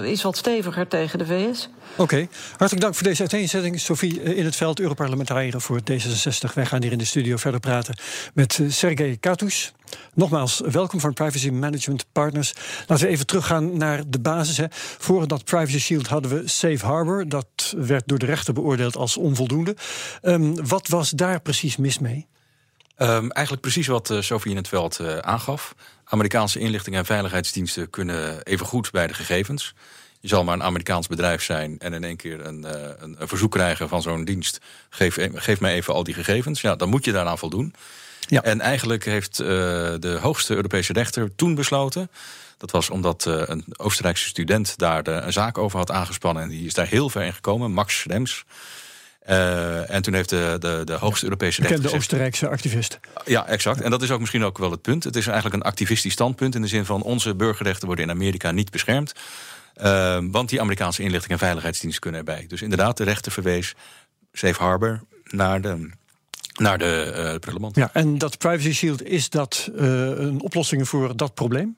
is 0.03 0.23
wat 0.23 0.37
steviger 0.37 0.89
tegen 0.89 1.19
de 1.19 1.27
VS. 1.27 1.69
Oké, 1.93 2.03
okay. 2.03 2.29
hartelijk 2.49 2.81
dank 2.81 2.95
voor 2.95 3.07
deze 3.07 3.21
uiteenzetting. 3.21 3.81
Sophie 3.81 4.23
in 4.23 4.45
het 4.45 4.57
veld, 4.57 4.81
Europarlementariër 4.81 5.61
voor 5.61 5.81
D66. 5.81 6.55
Wij 6.55 6.67
gaan 6.67 6.83
hier 6.83 6.93
in 6.93 6.99
de 6.99 7.05
studio 7.05 7.37
verder 7.37 7.61
praten 7.61 7.95
met 8.35 8.61
Sergej 8.69 9.17
Katus. 9.21 9.73
Nogmaals, 10.15 10.61
welkom 10.71 11.01
van 11.01 11.13
Privacy 11.13 11.49
Management 11.49 12.07
Partners. 12.13 12.55
Laten 12.87 13.07
we 13.07 13.13
even 13.13 13.27
teruggaan 13.27 13.77
naar 13.77 14.03
de 14.07 14.21
basis. 14.21 14.57
Hè. 14.57 14.67
Voor 14.99 15.27
dat 15.27 15.45
Privacy 15.45 15.79
Shield 15.79 16.07
hadden 16.07 16.31
we 16.31 16.49
Safe 16.49 16.87
Harbor. 16.87 17.29
Dat 17.29 17.75
werd 17.77 18.03
door 18.07 18.19
de 18.19 18.27
rechter 18.27 18.55
beoordeeld 18.55 18.97
als 18.97 19.17
onvoldoende. 19.17 19.77
Um, 20.23 20.67
wat 20.67 20.89
was 20.89 21.11
daar 21.11 21.41
precies 21.41 21.77
mis 21.77 21.99
mee? 21.99 22.27
Um, 22.97 23.31
eigenlijk 23.31 23.61
precies 23.61 23.87
wat 23.87 24.11
uh, 24.11 24.21
Sophie 24.21 24.51
in 24.51 24.57
het 24.57 24.69
veld 24.69 25.01
uh, 25.01 25.19
aangaf. 25.19 25.75
Amerikaanse 26.05 26.59
inlichting 26.59 26.97
en 26.97 27.05
veiligheidsdiensten 27.05 27.91
kunnen 27.91 28.43
even 28.43 28.67
goed 28.67 28.91
bij 28.91 29.07
de 29.07 29.15
gegevens. 29.15 29.75
Je 30.21 30.29
zal 30.29 30.45
maar 30.45 30.55
een 30.55 30.63
Amerikaans 30.63 31.07
bedrijf 31.07 31.43
zijn 31.43 31.79
en 31.79 31.93
in 31.93 32.05
één 32.05 32.17
keer 32.17 32.47
een, 32.47 32.65
uh, 32.67 32.71
een, 32.99 33.17
een 33.19 33.29
verzoek 33.29 33.51
krijgen 33.51 33.89
van 33.89 34.03
zo'n 34.03 34.25
dienst. 34.25 34.59
Geef, 34.91 35.19
geef 35.35 35.61
mij 35.61 35.75
even 35.75 35.95
al 35.95 36.05
die 36.05 36.15
gegevens. 36.15 36.61
Ja, 36.61 36.77
dan 36.77 36.89
moet 36.89 37.05
je 37.05 37.13
daaraan 37.13 37.39
voldoen. 37.39 37.75
Ja. 38.29 38.43
En 38.43 38.61
eigenlijk 38.61 39.05
heeft 39.05 39.41
uh, 39.41 39.47
de 39.99 40.19
hoogste 40.21 40.55
Europese 40.55 40.93
rechter 40.93 41.35
toen 41.35 41.55
besloten. 41.55 42.11
Dat 42.57 42.71
was 42.71 42.91
omdat 42.91 43.25
uh, 43.29 43.43
een 43.45 43.65
Oostenrijkse 43.77 44.29
student 44.29 44.79
daar 44.79 45.03
de, 45.03 45.11
een 45.11 45.33
zaak 45.33 45.59
over 45.59 45.79
had 45.79 45.91
aangespannen. 45.91 46.43
En 46.43 46.49
die 46.49 46.67
is 46.67 46.75
daar 46.75 46.87
heel 46.87 47.09
ver 47.09 47.23
in 47.23 47.33
gekomen, 47.33 47.73
Max 47.73 47.99
Schrems. 47.99 48.45
Uh, 49.29 49.91
en 49.91 50.03
toen 50.03 50.15
heeft 50.15 50.29
de, 50.29 50.57
de, 50.59 50.83
de 50.85 50.93
hoogste 50.93 51.25
Europese 51.25 51.61
rechter. 51.61 51.79
Bekende 51.79 51.99
Oostenrijkse 51.99 52.49
activist. 52.49 53.01
Ja, 53.25 53.47
exact. 53.47 53.81
En 53.81 53.91
dat 53.91 54.03
is 54.03 54.11
ook 54.11 54.21
misschien 54.21 54.45
ook 54.45 54.59
wel 54.59 54.71
het 54.71 54.83
punt. 54.83 55.05
Het 55.05 55.17
is 55.17 55.27
eigenlijk 55.27 55.57
een 55.57 55.63
activistisch 55.63 56.13
standpunt. 56.13 56.55
In 56.55 56.63
de 56.63 56.69
zin 56.69 56.85
van 56.85 57.03
onze 57.03 57.35
burgerrechten 57.35 57.87
worden 57.87 58.05
in 58.05 58.11
Amerika 58.11 58.51
niet 58.51 58.71
beschermd. 58.71 59.13
Uh, 59.83 60.19
want 60.31 60.49
die 60.49 60.61
Amerikaanse 60.61 61.03
inlichting 61.03 61.33
en 61.33 61.39
veiligheidsdiensten 61.39 62.01
kunnen 62.03 62.21
erbij. 62.21 62.45
Dus 62.49 62.63
inderdaad, 62.63 62.97
de 62.97 63.05
rechter 63.05 63.33
verwees 63.33 63.75
Safe 64.33 64.63
Harbor 64.63 65.01
naar 65.25 65.61
de 65.61 65.91
naar 66.63 66.79
de 66.79 67.37
uh. 67.41 67.77
Ja, 67.77 67.91
en 67.93 68.19
dat 68.19 68.39
Privacy 68.39 68.73
Shield, 68.73 69.03
is 69.03 69.31
dat 69.31 69.71
uh, 69.75 69.83
een 70.09 70.41
oplossing 70.41 70.89
voor 70.89 71.17
dat 71.17 71.35
probleem? 71.35 71.77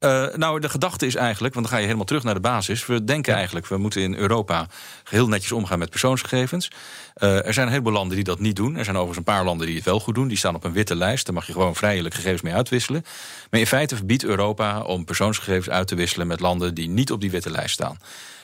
Uh, 0.00 0.26
nou, 0.34 0.60
de 0.60 0.68
gedachte 0.68 1.06
is 1.06 1.14
eigenlijk, 1.14 1.54
want 1.54 1.66
dan 1.66 1.74
ga 1.74 1.80
je 1.80 1.86
helemaal 1.86 2.06
terug 2.06 2.22
naar 2.22 2.34
de 2.34 2.40
basis. 2.40 2.86
We 2.86 3.04
denken 3.04 3.30
ja. 3.32 3.38
eigenlijk, 3.38 3.66
we 3.66 3.76
moeten 3.76 4.02
in 4.02 4.14
Europa 4.14 4.66
heel 5.04 5.28
netjes 5.28 5.52
omgaan 5.52 5.78
met 5.78 5.90
persoonsgegevens. 5.90 6.70
Uh, 7.16 7.46
er 7.46 7.54
zijn 7.54 7.66
een 7.66 7.72
heleboel 7.72 7.92
landen 7.92 8.16
die 8.16 8.24
dat 8.24 8.38
niet 8.38 8.56
doen. 8.56 8.76
Er 8.76 8.84
zijn 8.84 8.96
overigens 8.96 9.18
een 9.18 9.34
paar 9.34 9.44
landen 9.44 9.66
die 9.66 9.76
het 9.76 9.84
wel 9.84 10.00
goed 10.00 10.14
doen. 10.14 10.28
Die 10.28 10.36
staan 10.36 10.54
op 10.54 10.64
een 10.64 10.72
witte 10.72 10.96
lijst. 10.96 11.26
Daar 11.26 11.34
mag 11.34 11.46
je 11.46 11.52
gewoon 11.52 11.76
vrijelijk 11.76 12.14
gegevens 12.14 12.42
mee 12.42 12.54
uitwisselen. 12.54 13.04
Maar 13.50 13.60
in 13.60 13.66
feite 13.66 13.96
verbiedt 13.96 14.24
Europa 14.24 14.82
om 14.82 15.04
persoonsgegevens 15.04 15.70
uit 15.70 15.88
te 15.88 15.94
wisselen 15.94 16.26
met 16.26 16.40
landen 16.40 16.74
die 16.74 16.88
niet 16.88 17.12
op 17.12 17.20
die 17.20 17.30
witte 17.30 17.50
lijst 17.50 17.74
staan. 17.74 17.98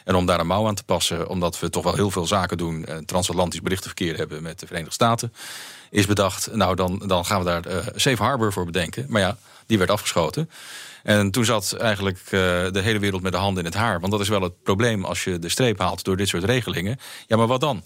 En 0.05 0.15
om 0.15 0.27
daar 0.27 0.41
een 0.41 0.47
mouw 0.47 0.67
aan 0.67 0.75
te 0.75 0.85
passen, 0.85 1.29
omdat 1.29 1.61
we 1.61 1.71
toch 1.71 1.85
wel 1.85 1.95
heel 1.95 2.11
veel 2.11 2.27
zaken 2.27 2.59
doen, 2.59 2.85
en 2.85 3.05
transatlantisch 3.05 3.63
berichtenverkeer 3.63 4.17
hebben 4.17 4.43
met 4.43 4.61
de 4.61 4.67
Verenigde 4.67 4.95
Staten, 4.95 5.33
is 5.91 6.07
bedacht, 6.07 6.49
nou 6.53 6.75
dan, 6.75 7.03
dan 7.07 7.25
gaan 7.25 7.39
we 7.39 7.45
daar 7.45 7.67
uh, 7.67 7.77
Safe 7.95 8.23
Harbor 8.23 8.53
voor 8.53 8.65
bedenken. 8.65 9.07
Maar 9.09 9.21
ja, 9.21 9.37
die 9.67 9.79
werd 9.79 9.91
afgeschoten. 9.91 10.51
En 11.07 11.31
toen 11.31 11.45
zat 11.45 11.73
eigenlijk 11.73 12.19
uh, 12.19 12.31
de 12.31 12.81
hele 12.83 12.99
wereld 12.99 13.23
met 13.23 13.33
de 13.33 13.39
handen 13.39 13.65
in 13.65 13.71
het 13.71 13.79
haar. 13.79 14.01
Want 14.01 14.13
dat 14.13 14.21
is 14.21 14.29
wel 14.29 14.43
het 14.43 14.63
probleem 14.63 15.05
als 15.05 15.25
je 15.25 15.39
de 15.39 15.49
streep 15.49 15.79
haalt 15.79 16.05
door 16.05 16.17
dit 16.17 16.29
soort 16.29 16.45
regelingen. 16.45 16.99
Ja, 17.27 17.37
maar 17.37 17.47
wat 17.47 17.61
dan? 17.61 17.83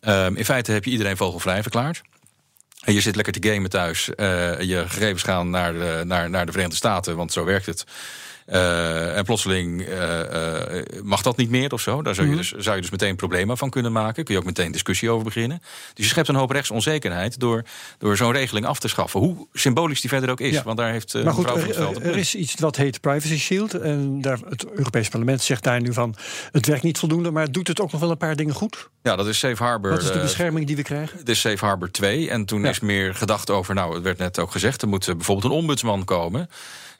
Uh, 0.00 0.26
in 0.34 0.44
feite 0.44 0.72
heb 0.72 0.84
je 0.84 0.90
iedereen 0.90 1.16
vogelvrij 1.16 1.62
verklaard. 1.62 2.02
En 2.80 2.92
je 2.92 3.00
zit 3.00 3.16
lekker 3.16 3.40
te 3.40 3.48
gamen 3.50 3.70
thuis. 3.70 4.08
Uh, 4.08 4.60
je 4.60 4.84
gegevens 4.88 5.22
gaan 5.22 5.50
naar 5.50 5.72
de, 5.72 6.02
naar, 6.04 6.30
naar 6.30 6.46
de 6.46 6.52
Verenigde 6.52 6.76
Staten, 6.76 7.16
want 7.16 7.32
zo 7.32 7.44
werkt 7.44 7.66
het. 7.66 7.84
Uh, 8.46 9.16
en 9.16 9.24
plotseling 9.24 9.88
uh, 9.88 10.18
uh, 10.20 10.82
mag 11.02 11.22
dat 11.22 11.36
niet 11.36 11.50
meer 11.50 11.72
of 11.72 11.80
zo. 11.80 12.02
Daar 12.02 12.14
zou 12.14 12.28
je, 12.28 12.36
dus, 12.36 12.50
zou 12.50 12.76
je 12.76 12.82
dus 12.82 12.90
meteen 12.90 13.16
problemen 13.16 13.58
van 13.58 13.70
kunnen 13.70 13.92
maken. 13.92 14.24
Kun 14.24 14.34
je 14.34 14.40
ook 14.40 14.46
meteen 14.46 14.72
discussie 14.72 15.10
over 15.10 15.24
beginnen. 15.24 15.58
Dus 15.94 16.04
je 16.04 16.10
schept 16.10 16.28
een 16.28 16.34
hoop 16.34 16.50
rechtsonzekerheid 16.50 17.40
door, 17.40 17.62
door 17.98 18.16
zo'n 18.16 18.32
regeling 18.32 18.66
af 18.66 18.78
te 18.78 18.88
schaffen. 18.88 19.20
Hoe 19.20 19.46
symbolisch 19.52 20.00
die 20.00 20.10
verder 20.10 20.30
ook 20.30 20.40
is. 20.40 20.52
Ja. 20.52 20.62
Want 20.62 20.76
daar 20.76 20.90
heeft 20.90 21.14
maar 21.24 21.32
goed, 21.32 21.46
er, 21.46 22.02
er, 22.02 22.16
is 22.16 22.34
iets 22.34 22.54
wat 22.54 22.76
heet 22.76 23.00
Privacy 23.00 23.38
Shield. 23.38 23.74
En 23.74 24.20
daar, 24.20 24.38
het 24.48 24.70
Europees 24.70 25.08
Parlement 25.08 25.42
zegt 25.42 25.62
daar 25.62 25.80
nu 25.80 25.92
van... 25.92 26.14
het 26.52 26.66
werkt 26.66 26.82
niet 26.82 26.98
voldoende, 26.98 27.30
maar 27.30 27.52
doet 27.52 27.68
het 27.68 27.80
ook 27.80 27.92
nog 27.92 28.00
wel 28.00 28.10
een 28.10 28.16
paar 28.16 28.36
dingen 28.36 28.54
goed? 28.54 28.88
Ja, 29.02 29.16
dat 29.16 29.26
is 29.26 29.38
Safe 29.38 29.62
Harbor. 29.62 29.90
Wat 29.90 30.02
is 30.02 30.12
de 30.12 30.18
bescherming 30.18 30.66
die 30.66 30.76
we 30.76 30.82
krijgen? 30.82 31.18
Het 31.18 31.28
is 31.28 31.40
Safe 31.40 31.64
Harbor 31.64 31.90
2. 31.90 32.30
En 32.30 32.44
toen 32.44 32.62
ja. 32.62 32.68
is 32.68 32.80
meer 32.80 33.14
gedacht 33.14 33.50
over... 33.50 33.74
nou, 33.74 33.94
het 33.94 34.02
werd 34.02 34.18
net 34.18 34.38
ook 34.38 34.50
gezegd... 34.50 34.82
er 34.82 34.88
moet 34.88 35.06
bijvoorbeeld 35.06 35.52
een 35.52 35.58
ombudsman 35.58 36.04
komen... 36.04 36.48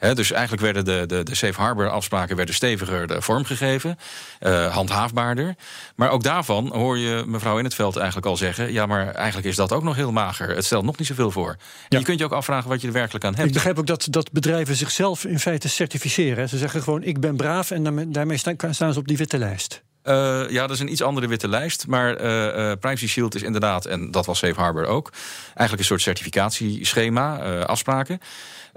He, 0.05 0.15
dus 0.15 0.33
eigenlijk 0.33 0.63
werden 0.63 0.85
de, 0.85 1.07
de, 1.07 1.23
de 1.23 1.35
safe 1.35 1.61
harbor 1.61 1.89
afspraken 1.89 2.37
werden 2.37 2.55
steviger 2.55 3.07
de 3.07 3.23
vormgegeven, 3.23 3.99
uh, 4.41 4.75
handhaafbaarder. 4.75 5.55
Maar 5.97 6.11
ook 6.11 6.23
daarvan 6.23 6.73
hoor 6.73 6.99
je 6.99 7.25
mevrouw 7.27 7.59
in 7.59 7.65
het 7.65 7.75
veld 7.75 7.97
eigenlijk 7.97 8.27
al 8.27 8.37
zeggen: 8.37 8.73
ja, 8.73 8.87
maar 8.87 9.15
eigenlijk 9.15 9.47
is 9.47 9.57
dat 9.57 9.73
ook 9.73 9.83
nog 9.83 9.97
heel 9.97 10.13
mager. 10.13 10.49
Het 10.49 10.65
stelt 10.65 10.85
nog 10.85 10.99
niet 10.99 11.07
zoveel 11.07 11.31
voor. 11.31 11.51
En 11.51 11.59
ja. 11.89 11.99
je 11.99 12.05
kunt 12.05 12.19
je 12.19 12.25
ook 12.25 12.33
afvragen 12.33 12.69
wat 12.69 12.81
je 12.81 12.87
er 12.87 12.93
werkelijk 12.93 13.25
aan 13.25 13.35
hebt. 13.35 13.47
Ik 13.47 13.55
begrijp 13.55 13.79
ook 13.79 13.87
dat, 13.87 14.07
dat 14.11 14.33
bedrijven 14.33 14.77
zichzelf 14.77 15.25
in 15.25 15.39
feite 15.39 15.69
certificeren. 15.69 16.49
Ze 16.49 16.59
zeggen 16.59 16.83
gewoon: 16.83 17.03
ik 17.03 17.21
ben 17.21 17.37
braaf 17.37 17.71
en 17.71 18.13
daarmee 18.13 18.39
staan 18.71 18.93
ze 18.93 18.99
op 18.99 19.09
die 19.09 19.17
witte 19.17 19.39
lijst. 19.39 19.83
Uh, 20.05 20.51
ja, 20.51 20.61
dat 20.67 20.71
is 20.71 20.81
een 20.81 20.93
iets 20.93 21.03
andere 21.03 21.27
witte 21.27 21.49
lijst. 21.49 21.87
Maar 21.87 22.21
uh, 22.21 22.57
uh, 22.57 22.73
Privacy 22.81 23.07
Shield 23.07 23.35
is 23.35 23.43
inderdaad, 23.43 23.87
en 23.87 24.11
dat 24.11 24.27
was 24.27 24.39
Safe 24.39 24.61
Harbor 24.61 24.87
ook, 24.87 25.13
eigenlijk 25.47 25.79
een 25.79 25.85
soort 25.85 26.01
certificatieschema, 26.01 27.39
afspraken. 27.65 28.21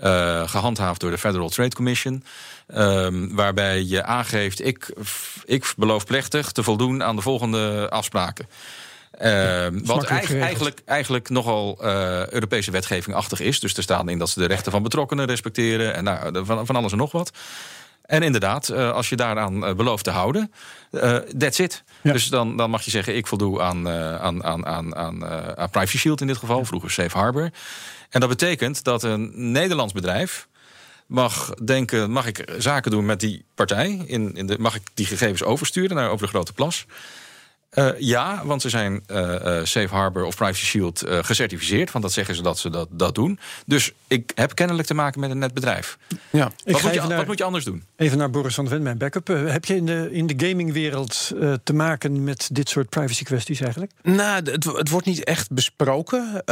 Uh, 0.03 0.47
gehandhaafd 0.47 0.99
door 0.99 1.11
de 1.11 1.17
Federal 1.17 1.49
Trade 1.49 1.75
Commission. 1.75 2.23
Um, 2.75 3.35
waarbij 3.35 3.83
je 3.83 4.03
aangeeft: 4.03 4.65
ik, 4.65 4.93
ik 5.45 5.73
beloof 5.77 6.05
plechtig 6.05 6.51
te 6.51 6.63
voldoen 6.63 7.03
aan 7.03 7.15
de 7.15 7.21
volgende 7.21 7.89
afspraken. 7.89 8.47
Uh, 9.21 9.67
wat 9.83 10.03
eigenlijk, 10.03 10.43
eigenlijk, 10.43 10.81
eigenlijk 10.85 11.29
nogal 11.29 11.77
uh, 11.81 12.27
Europese 12.27 12.71
wetgeving-achtig 12.71 13.39
is. 13.39 13.59
Dus 13.59 13.77
er 13.77 13.83
staan 13.83 14.09
in 14.09 14.17
dat 14.17 14.29
ze 14.29 14.39
de 14.39 14.45
rechten 14.45 14.71
van 14.71 14.83
betrokkenen 14.83 15.25
respecteren. 15.25 15.93
En 15.93 16.03
nou, 16.03 16.45
van, 16.45 16.65
van 16.65 16.75
alles 16.75 16.91
en 16.91 16.97
nog 16.97 17.11
wat. 17.11 17.31
En 18.07 18.23
inderdaad, 18.23 18.69
uh, 18.69 18.91
als 18.91 19.09
je 19.09 19.15
daaraan 19.15 19.67
uh, 19.67 19.73
belooft 19.73 20.03
te 20.03 20.09
houden, 20.09 20.51
uh, 20.91 21.15
that's 21.15 21.59
it. 21.59 21.83
Ja. 22.01 22.11
Dus 22.11 22.27
dan, 22.27 22.57
dan 22.57 22.69
mag 22.69 22.81
je 22.81 22.91
zeggen, 22.91 23.15
ik 23.15 23.27
voldoe 23.27 23.61
aan, 23.61 23.89
aan, 23.89 24.43
aan, 24.43 24.65
aan, 24.65 24.95
aan, 24.95 25.25
aan 25.57 25.69
Privacy 25.69 25.97
Shield 25.97 26.21
in 26.21 26.27
dit 26.27 26.37
geval, 26.37 26.65
vroeger 26.65 26.91
Safe 26.91 27.17
Harbor. 27.17 27.51
En 28.09 28.19
dat 28.19 28.29
betekent 28.29 28.83
dat 28.83 29.03
een 29.03 29.51
Nederlands 29.51 29.93
bedrijf 29.93 30.47
mag 31.07 31.53
denken: 31.63 32.11
mag 32.11 32.25
ik 32.25 32.49
zaken 32.57 32.91
doen 32.91 33.05
met 33.05 33.19
die 33.19 33.45
partij? 33.55 34.03
In, 34.05 34.35
in 34.35 34.47
de, 34.47 34.55
mag 34.59 34.75
ik 34.75 34.81
die 34.93 35.05
gegevens 35.05 35.43
oversturen 35.43 35.95
naar 35.95 36.09
over 36.09 36.25
de 36.25 36.31
grote 36.31 36.53
plas? 36.53 36.85
Uh, 37.73 37.89
ja, 37.99 38.41
want 38.45 38.61
ze 38.61 38.69
zijn 38.69 39.03
uh, 39.11 39.17
uh, 39.17 39.59
Safe 39.63 39.87
Harbor 39.87 40.25
of 40.25 40.35
Privacy 40.35 40.65
Shield 40.65 41.03
gecertificeerd. 41.07 41.91
Want 41.91 42.03
dat 42.03 42.13
zeggen 42.13 42.35
ze 42.35 42.41
dat 42.41 42.59
ze 42.59 42.69
dat, 42.69 42.87
dat 42.91 43.15
doen. 43.15 43.39
Dus 43.65 43.91
ik 44.07 44.31
heb 44.35 44.55
kennelijk 44.55 44.87
te 44.87 44.93
maken 44.93 45.19
met 45.19 45.29
een 45.29 45.37
net 45.37 45.53
bedrijf. 45.53 45.97
Ja. 46.29 46.51
Wat, 46.65 46.81
moet 46.81 46.93
je, 46.93 46.99
naar, 46.99 47.17
wat 47.17 47.27
moet 47.27 47.37
je 47.37 47.43
anders 47.43 47.65
doen? 47.65 47.83
Even 47.95 48.17
naar 48.17 48.29
Boris 48.29 48.55
van 48.55 48.63
der 48.63 48.73
Ven, 48.73 48.83
mijn 48.83 48.97
backup. 48.97 49.27
heb 49.27 49.65
je 49.65 49.75
in 49.75 49.85
de, 49.85 50.09
in 50.11 50.27
de 50.27 50.47
gamingwereld 50.47 51.31
te 51.63 51.73
maken 51.73 52.23
met 52.23 52.49
dit 52.51 52.69
soort 52.69 52.89
privacy 52.89 53.23
kwesties 53.23 53.59
eigenlijk? 53.61 53.91
Nou, 54.03 54.49
het, 54.51 54.63
het 54.63 54.89
wordt 54.89 55.05
niet 55.05 55.23
echt 55.23 55.51
besproken. 55.51 56.43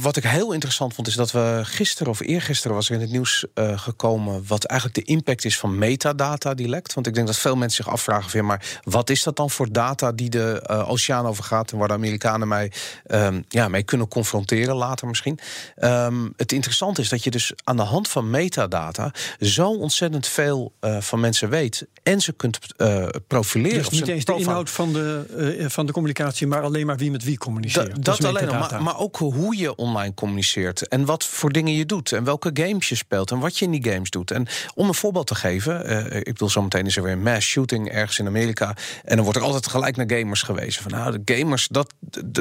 wat 0.00 0.16
ik 0.16 0.24
heel 0.24 0.52
interessant 0.52 0.94
vond, 0.94 1.06
is 1.06 1.14
dat 1.14 1.30
we 1.30 1.60
gisteren 1.62 2.12
of 2.12 2.20
eergisteren 2.20 2.76
was 2.76 2.88
er 2.88 2.94
in 2.94 3.00
het 3.00 3.10
nieuws 3.10 3.44
gekomen. 3.54 4.44
wat 4.46 4.64
eigenlijk 4.64 5.06
de 5.06 5.12
impact 5.12 5.44
is 5.44 5.58
van 5.58 5.78
metadata 5.78 6.54
die 6.54 6.68
lekt. 6.68 6.94
Want 6.94 7.06
ik 7.06 7.14
denk 7.14 7.26
dat 7.26 7.38
veel 7.38 7.56
mensen 7.56 7.84
zich 7.84 7.92
afvragen: 7.92 8.30
van, 8.30 8.44
maar 8.44 8.80
wat 8.82 9.10
is 9.10 9.22
dat 9.22 9.36
dan 9.36 9.50
voor 9.50 9.72
data 9.72 10.12
die 10.12 10.30
de 10.30 10.61
uh, 10.70 10.90
oceaan 10.90 11.26
over 11.26 11.44
gaat 11.44 11.72
en 11.72 11.78
waar 11.78 11.88
de 11.88 11.94
Amerikanen 11.94 12.48
mij 12.48 12.72
um, 13.06 13.44
ja, 13.48 13.68
mee 13.68 13.82
kunnen 13.82 14.08
confronteren 14.08 14.74
later 14.74 15.08
misschien. 15.08 15.38
Um, 15.78 16.32
het 16.36 16.52
interessante 16.52 17.00
is 17.00 17.08
dat 17.08 17.24
je 17.24 17.30
dus 17.30 17.52
aan 17.64 17.76
de 17.76 17.82
hand 17.82 18.08
van 18.08 18.30
metadata 18.30 19.12
zo 19.40 19.68
ontzettend 19.68 20.26
veel 20.26 20.72
uh, 20.80 21.00
van 21.00 21.20
mensen 21.20 21.48
weet 21.48 21.86
en 22.02 22.20
ze 22.20 22.32
kunt 22.32 22.58
uh, 22.76 23.06
profileren. 23.26 23.78
Dus 23.78 23.90
niet 23.90 24.08
eens 24.08 24.24
de 24.24 24.34
inhoud 24.36 24.70
van 24.70 24.92
de, 24.92 25.64
van 25.68 25.86
de 25.86 25.92
communicatie, 25.92 26.46
maar 26.46 26.62
alleen 26.62 26.86
maar 26.86 26.96
wie 26.96 27.10
met 27.10 27.24
wie 27.24 27.38
communiceert. 27.38 27.88
Da, 27.88 27.94
dat, 27.94 28.04
dat 28.04 28.24
alleen 28.24 28.48
al, 28.48 28.58
maar, 28.58 28.82
maar, 28.82 28.98
ook 28.98 29.16
hoe 29.16 29.56
je 29.56 29.74
online 29.74 30.14
communiceert 30.14 30.88
en 30.88 31.04
wat 31.04 31.24
voor 31.24 31.52
dingen 31.52 31.74
je 31.74 31.86
doet 31.86 32.12
en 32.12 32.24
welke 32.24 32.50
games 32.54 32.88
je 32.88 32.94
speelt 32.94 33.30
en 33.30 33.38
wat 33.38 33.58
je 33.58 33.64
in 33.64 33.70
die 33.70 33.92
games 33.92 34.10
doet. 34.10 34.30
En 34.30 34.46
om 34.74 34.88
een 34.88 34.94
voorbeeld 34.94 35.26
te 35.26 35.34
geven, 35.34 36.12
ik 36.16 36.24
bedoel, 36.24 36.50
zometeen 36.50 36.86
is 36.86 36.96
er 36.96 37.02
weer 37.02 37.12
een 37.12 37.22
mass 37.22 37.46
shooting 37.46 37.88
ergens 37.88 38.18
in 38.18 38.26
Amerika 38.26 38.76
en 39.04 39.14
dan 39.14 39.24
wordt 39.24 39.38
er 39.38 39.44
altijd 39.44 39.66
gelijk 39.66 39.96
naar 39.96 40.18
gamers 40.18 40.42
gewezen. 40.54 40.82
Van 40.82 40.92
nou, 40.92 41.22
de 41.22 41.34
gamers, 41.34 41.68
dat, 41.68 41.94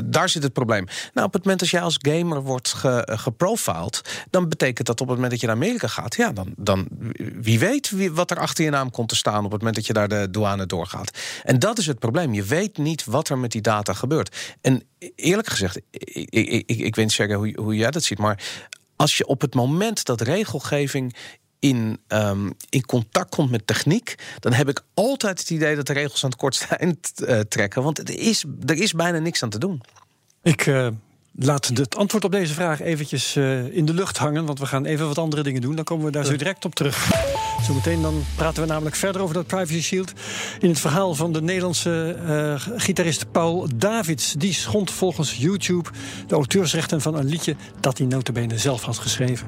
daar 0.05 0.29
zit 0.29 0.43
het 0.43 0.53
probleem. 0.53 0.85
Nou, 1.13 1.27
op 1.27 1.33
het 1.33 1.41
moment 1.43 1.59
dat 1.59 1.69
jij 1.69 1.81
als 1.81 1.97
gamer 2.01 2.41
wordt 2.41 2.73
ge, 2.73 3.07
geprofiled, 3.11 4.25
dan 4.29 4.49
betekent 4.49 4.87
dat 4.87 5.01
op 5.01 5.07
het 5.07 5.15
moment 5.15 5.31
dat 5.31 5.41
je 5.41 5.47
naar 5.47 5.55
Amerika 5.55 5.87
gaat, 5.87 6.15
ja, 6.15 6.31
dan, 6.31 6.53
dan 6.57 6.87
wie 7.41 7.59
weet 7.59 7.89
wie, 7.89 8.11
wat 8.11 8.31
er 8.31 8.39
achter 8.39 8.63
je 8.63 8.69
naam 8.69 8.91
komt 8.91 9.09
te 9.09 9.15
staan 9.15 9.45
op 9.45 9.51
het 9.51 9.59
moment 9.59 9.75
dat 9.75 9.85
je 9.85 9.93
daar 9.93 10.07
de 10.07 10.27
douane 10.31 10.65
doorgaat. 10.65 11.17
En 11.43 11.59
dat 11.59 11.77
is 11.77 11.87
het 11.87 11.99
probleem. 11.99 12.33
Je 12.33 12.43
weet 12.43 12.77
niet 12.77 13.05
wat 13.05 13.29
er 13.29 13.37
met 13.37 13.51
die 13.51 13.61
data 13.61 13.93
gebeurt. 13.93 14.55
En 14.61 14.83
eerlijk 15.15 15.47
gezegd, 15.47 15.77
ik, 15.89 16.29
ik, 16.29 16.63
ik, 16.65 16.79
ik 16.79 16.95
weet 16.95 17.05
niet 17.05 17.11
zeggen 17.11 17.37
hoe, 17.37 17.53
hoe 17.55 17.75
jij 17.75 17.91
dat 17.91 18.03
ziet, 18.03 18.17
maar 18.17 18.43
als 18.95 19.17
je 19.17 19.25
op 19.25 19.41
het 19.41 19.55
moment 19.55 20.05
dat 20.05 20.21
regelgeving 20.21 21.15
in, 21.61 21.99
um, 22.07 22.53
in 22.69 22.85
contact 22.85 23.35
komt 23.35 23.51
met 23.51 23.67
techniek, 23.67 24.15
dan 24.39 24.53
heb 24.53 24.69
ik 24.69 24.81
altijd 24.93 25.39
het 25.39 25.49
idee 25.49 25.75
dat 25.75 25.87
de 25.87 25.93
regels 25.93 26.23
aan 26.23 26.29
het 26.29 26.39
kortste 26.39 26.75
eind 26.75 27.11
uh, 27.15 27.39
trekken. 27.39 27.83
Want 27.83 27.99
er 27.99 28.19
is, 28.19 28.45
er 28.65 28.81
is 28.81 28.93
bijna 28.93 29.19
niks 29.19 29.43
aan 29.43 29.49
te 29.49 29.59
doen. 29.59 29.81
Ik 30.43 30.65
uh, 30.65 30.87
laat 31.31 31.67
het 31.67 31.95
antwoord 31.95 32.23
op 32.23 32.31
deze 32.31 32.53
vraag 32.53 32.81
eventjes 32.81 33.35
uh, 33.35 33.75
in 33.75 33.85
de 33.85 33.93
lucht 33.93 34.17
hangen. 34.17 34.45
Want 34.45 34.59
we 34.59 34.65
gaan 34.65 34.85
even 34.85 35.07
wat 35.07 35.17
andere 35.17 35.43
dingen 35.43 35.61
doen. 35.61 35.75
Dan 35.75 35.83
komen 35.83 36.05
we 36.05 36.11
daar 36.11 36.25
zo 36.25 36.35
direct 36.35 36.65
op 36.65 36.75
terug. 36.75 37.11
Zometeen 37.61 38.01
dan 38.01 38.23
praten 38.35 38.63
we 38.63 38.69
namelijk 38.69 38.95
verder 38.95 39.21
over 39.21 39.33
dat 39.33 39.47
Privacy 39.47 39.81
Shield. 39.81 40.11
In 40.59 40.69
het 40.69 40.79
verhaal 40.79 41.15
van 41.15 41.33
de 41.33 41.41
Nederlandse 41.41 42.17
uh, 42.25 42.79
gitarist 42.79 43.31
Paul 43.31 43.67
Davids. 43.75 44.33
Die 44.33 44.53
schond 44.53 44.91
volgens 44.91 45.35
YouTube 45.35 45.89
de 46.27 46.35
auteursrechten 46.35 47.01
van 47.01 47.15
een 47.15 47.27
liedje 47.27 47.55
dat 47.79 47.97
hij 47.97 48.07
notabene 48.07 48.57
zelf 48.57 48.81
had 48.83 48.97
geschreven. 48.97 49.47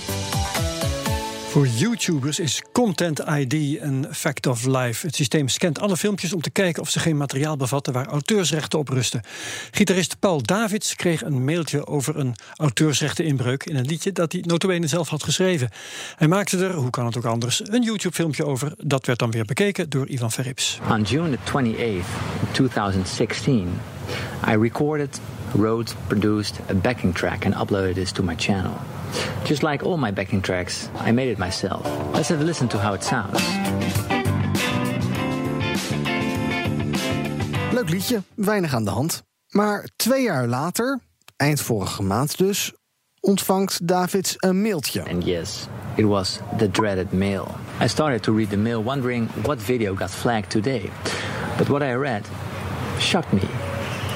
Voor 1.51 1.67
YouTubers 1.67 2.39
is 2.39 2.63
Content 2.71 3.19
ID 3.19 3.81
een 3.81 4.07
fact 4.11 4.47
of 4.47 4.65
life. 4.65 5.05
Het 5.05 5.15
systeem 5.15 5.47
scant 5.47 5.79
alle 5.79 5.97
filmpjes 5.97 6.33
om 6.33 6.41
te 6.41 6.49
kijken 6.49 6.81
of 6.81 6.89
ze 6.89 6.99
geen 6.99 7.17
materiaal 7.17 7.57
bevatten 7.57 7.93
waar 7.93 8.07
auteursrechten 8.07 8.79
op 8.79 8.89
rusten. 8.89 9.21
Gitarist 9.71 10.19
Paul 10.19 10.41
Davids 10.41 10.95
kreeg 10.95 11.23
een 11.23 11.43
mailtje 11.43 11.87
over 11.87 12.17
een 12.17 12.35
auteursrechteninbreuk 12.55 13.63
in 13.63 13.75
een 13.75 13.85
liedje 13.85 14.11
dat 14.11 14.31
hij 14.31 14.43
notabene 14.45 14.87
zelf 14.87 15.09
had 15.09 15.23
geschreven. 15.23 15.69
Hij 16.15 16.27
maakte 16.27 16.65
er, 16.65 16.73
hoe 16.73 16.89
kan 16.89 17.05
het 17.05 17.17
ook 17.17 17.25
anders, 17.25 17.61
een 17.65 17.83
YouTube-filmpje 17.83 18.45
over. 18.45 18.73
Dat 18.77 19.05
werd 19.05 19.19
dan 19.19 19.31
weer 19.31 19.45
bekeken 19.45 19.89
door 19.89 20.07
Ivan 20.07 20.31
Verrips. 20.31 20.79
On 20.89 21.01
June 21.01 21.37
28th, 21.37 22.51
2016, 22.51 23.69
I 24.47 24.55
recorded, 24.55 25.19
wrote, 25.51 25.93
produced 26.07 26.59
a 26.69 26.73
backing 26.73 27.15
track 27.15 27.45
and 27.45 27.61
uploaded 27.61 27.95
this 27.95 28.11
to 28.11 28.23
my 28.23 28.35
channel. 28.37 28.73
Just 29.43 29.61
like 29.61 29.85
all 29.85 29.97
my 29.97 30.11
backing 30.11 30.43
tracks, 30.43 30.89
I 31.05 31.11
made 31.11 31.31
it 31.31 31.37
myself. 31.37 31.85
Let's 32.13 32.29
have 32.29 32.41
a 32.41 32.43
listen 32.43 32.67
to 32.67 32.77
how 32.77 32.93
it 32.93 33.03
sounds. 33.03 33.41
Leuk 37.71 37.89
liedje, 37.89 38.21
weinig 38.35 38.73
aan 38.73 38.83
de 38.83 38.91
hand. 38.91 39.23
Maar 39.49 39.89
twee 39.95 40.23
jaar 40.23 40.47
later, 40.47 40.99
eind 41.37 41.61
vorige 41.61 42.03
maand 42.03 42.37
dus, 42.37 42.73
ontvangt 43.19 43.87
Davids 43.87 44.35
een 44.37 44.61
mailtje. 44.61 45.03
And 45.09 45.25
yes, 45.25 45.67
it 45.95 46.05
was 46.05 46.39
the 46.57 46.71
dreaded 46.71 47.11
mail. 47.11 47.47
I 47.83 47.87
started 47.87 48.23
to 48.23 48.35
read 48.35 48.49
the 48.49 48.57
mail 48.57 48.83
wondering 48.83 49.29
what 49.41 49.61
video 49.61 49.95
got 49.95 50.09
flagged 50.09 50.49
today. 50.49 50.89
But 51.57 51.67
what 51.67 51.81
I 51.81 51.93
read 51.93 52.25
shocked 52.99 53.33
me. 53.33 53.69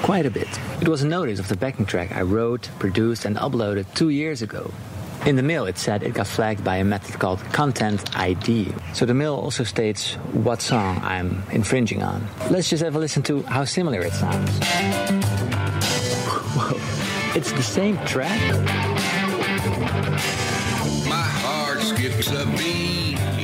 quite 0.06 0.28
a 0.28 0.30
bit. 0.30 0.60
It 0.82 0.88
was 0.88 1.02
a 1.02 1.08
notice 1.08 1.40
of 1.40 1.48
the 1.48 1.58
backing 1.58 1.88
track 1.88 2.16
I 2.16 2.22
wrote, 2.22 2.70
produced, 2.78 3.25
and 3.25 3.38
uploaded 3.38 3.92
two 3.96 4.10
years 4.10 4.44
ago. 4.44 4.70
In 5.25 5.36
the 5.36 5.41
mail, 5.41 5.65
it 5.65 5.79
said 5.79 6.03
it 6.03 6.13
got 6.13 6.27
flagged 6.27 6.63
by 6.63 6.77
a 6.77 6.84
method 6.84 7.17
called 7.20 7.39
Content 7.51 8.15
ID. 8.15 8.72
So 8.94 9.08
the 9.08 9.15
mail 9.15 9.34
also 9.34 9.63
states 9.63 10.13
what 10.34 10.62
song 10.62 11.00
I'm 11.01 11.41
infringing 11.51 12.03
on. 12.03 12.22
Let's 12.51 12.70
just 12.70 12.84
have 12.84 12.96
a 12.96 13.00
listen 13.00 13.24
to 13.24 13.41
how 13.41 13.65
similar 13.65 14.01
it 14.01 14.13
sounds. 14.13 14.51
Whoa, 16.53 16.77
it's 17.36 17.51
the 17.53 17.63
same 17.63 17.98
track? 18.05 18.39
My 21.10 21.25
heart 21.41 21.82
skips 21.82 22.32
a 22.32 22.46
beat. 22.55 22.96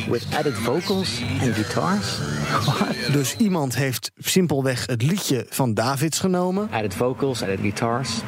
With 0.07 0.31
added 0.33 0.53
vocals 0.53 1.19
and 1.41 1.55
guitars? 1.55 2.19
What? 2.65 2.95
Dus 3.11 3.35
iemand 3.37 3.75
heeft 3.75 4.11
simpelweg 4.17 4.85
het 4.85 5.01
liedje 5.01 5.45
van 5.49 5.73
Davids 5.73 6.19
genomen. 6.19 6.69
Added 6.71 6.93
vocals, 6.93 7.41
added 7.41 7.59
guitars. 7.59 8.21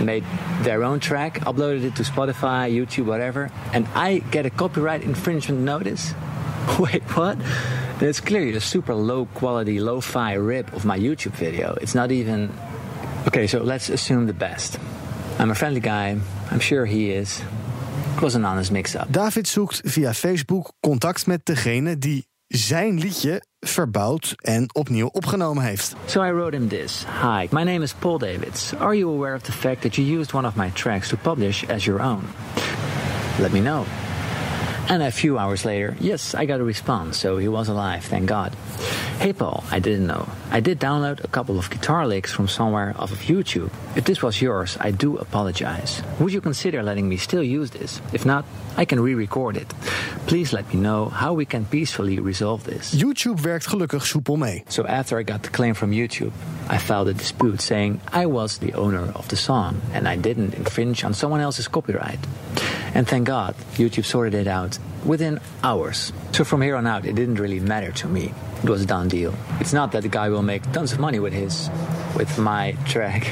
Made 0.00 0.24
their 0.62 0.82
own 0.82 1.00
track, 1.00 1.40
uploaded 1.40 1.84
it 1.84 1.96
to 1.96 2.02
Spotify, 2.02 2.72
YouTube, 2.72 3.06
whatever. 3.06 3.50
And 3.72 3.86
I 3.94 4.18
get 4.30 4.46
a 4.46 4.50
copyright 4.50 5.02
infringement 5.02 5.60
notice? 5.60 6.14
Wait, 6.78 7.02
what? 7.16 7.38
It's 8.00 8.20
clearly 8.20 8.54
a 8.56 8.60
super 8.60 8.94
low 8.94 9.26
quality, 9.34 9.78
lo 9.80 10.00
fi 10.00 10.34
rip 10.34 10.72
of 10.72 10.84
my 10.84 10.98
YouTube 10.98 11.36
video. 11.36 11.76
It's 11.80 11.94
not 11.94 12.10
even. 12.10 12.50
Okay, 13.26 13.46
so 13.46 13.62
let's 13.62 13.88
assume 13.88 14.26
the 14.26 14.34
best. 14.34 14.78
I'm 15.38 15.50
a 15.50 15.54
friendly 15.54 15.80
guy. 15.80 16.16
I'm 16.50 16.60
sure 16.60 16.86
he 16.86 17.10
is. 17.10 17.42
It 18.16 18.22
was 18.22 18.34
an 18.34 18.44
honest 18.44 18.70
mix 18.70 18.94
up. 18.94 19.06
David 19.10 19.48
zoekt 19.48 19.80
via 19.84 20.14
Facebook 20.14 20.72
contact 20.80 21.26
met 21.26 21.46
degene 21.46 21.98
die 21.98 22.26
zijn 22.48 22.98
liedje 22.98 23.42
verbouwd 23.64 24.34
en 24.40 24.74
opnieuw 24.74 25.08
opgenomen 25.12 25.62
heeft. 25.62 25.94
So 26.06 26.22
I 26.22 26.30
wrote 26.30 26.56
him 26.56 26.68
this 26.68 27.04
Hi, 27.22 27.48
my 27.50 27.64
name 27.64 27.82
is 27.82 27.92
Paul 27.92 28.18
Davids. 28.18 28.74
Are 28.78 28.96
you 28.96 29.12
aware 29.12 29.34
of 29.34 29.42
the 29.42 29.52
fact 29.52 29.82
that 29.82 29.94
you 29.94 30.18
used 30.18 30.34
one 30.34 30.46
of 30.46 30.54
my 30.54 30.70
tracks 30.72 31.08
to 31.08 31.16
publish 31.16 31.64
as 31.68 31.84
your 31.84 32.02
own? 32.02 32.22
Let 33.38 33.52
me 33.52 33.60
know. 33.60 33.84
And 34.86 35.02
a 35.02 35.10
few 35.10 35.38
hours 35.38 35.64
later, 35.64 35.96
yes, 35.98 36.34
I 36.34 36.44
got 36.44 36.60
a 36.60 36.64
response, 36.64 37.16
so 37.16 37.38
he 37.38 37.48
was 37.48 37.68
alive, 37.68 38.04
thank 38.04 38.26
God. 38.26 38.54
Hey 39.18 39.32
Paul, 39.32 39.64
I 39.70 39.78
didn't 39.78 40.06
know. 40.06 40.28
I 40.50 40.60
did 40.60 40.78
download 40.78 41.24
a 41.24 41.28
couple 41.28 41.58
of 41.58 41.70
guitar 41.70 42.06
licks 42.06 42.30
from 42.32 42.48
somewhere 42.48 42.94
off 42.98 43.10
of 43.10 43.18
YouTube. 43.20 43.70
If 43.96 44.04
this 44.04 44.22
was 44.22 44.42
yours, 44.42 44.76
I 44.78 44.90
do 44.90 45.16
apologize. 45.16 46.02
Would 46.20 46.32
you 46.32 46.42
consider 46.42 46.82
letting 46.82 47.08
me 47.08 47.16
still 47.16 47.42
use 47.42 47.70
this? 47.70 48.02
If 48.12 48.26
not, 48.26 48.44
I 48.76 48.84
can 48.84 49.00
re 49.00 49.14
record 49.14 49.56
it. 49.56 49.68
Please 50.26 50.52
let 50.52 50.68
me 50.74 50.80
know 50.80 51.06
how 51.06 51.32
we 51.32 51.46
can 51.46 51.64
peacefully 51.64 52.18
resolve 52.18 52.64
this. 52.64 52.94
YouTube 52.94 53.40
werkt 53.40 53.66
gelukkig 53.68 54.02
soepel 54.02 54.36
mee. 54.36 54.64
So 54.68 54.84
after 54.86 55.18
I 55.18 55.22
got 55.22 55.42
the 55.44 55.50
claim 55.50 55.74
from 55.74 55.92
YouTube, 55.92 56.32
I 56.68 56.78
filed 56.78 57.08
a 57.08 57.14
dispute 57.14 57.60
saying 57.60 58.00
I 58.12 58.26
was 58.26 58.58
the 58.58 58.74
owner 58.74 59.10
of 59.14 59.28
the 59.28 59.36
song 59.36 59.80
and 59.94 60.06
I 60.06 60.16
didn't 60.16 60.54
infringe 60.54 61.04
on 61.04 61.14
someone 61.14 61.40
else's 61.40 61.68
copyright. 61.68 62.18
And 62.94 63.08
thank 63.08 63.26
God, 63.26 63.54
YouTube 63.74 64.04
sorted 64.04 64.34
it 64.34 64.46
out 64.46 64.78
within 65.04 65.40
hours. 65.62 66.12
So 66.32 66.44
from 66.44 66.62
here 66.62 66.76
on 66.76 66.86
out, 66.86 67.04
it 67.04 67.14
didn't 67.14 67.40
really 67.40 67.60
matter 67.60 67.92
to 67.92 68.08
me. 68.08 68.32
It 68.62 68.70
was 68.70 68.82
a 68.82 68.86
done 68.86 69.08
deal. 69.08 69.34
It's 69.60 69.72
not 69.72 69.92
that 69.92 70.02
the 70.02 70.08
guy 70.08 70.28
will 70.28 70.42
make 70.42 70.62
tons 70.72 70.92
of 70.92 70.98
money 70.98 71.18
with 71.18 71.32
his, 71.32 71.68
with 72.16 72.38
my 72.38 72.76
track. 72.86 73.26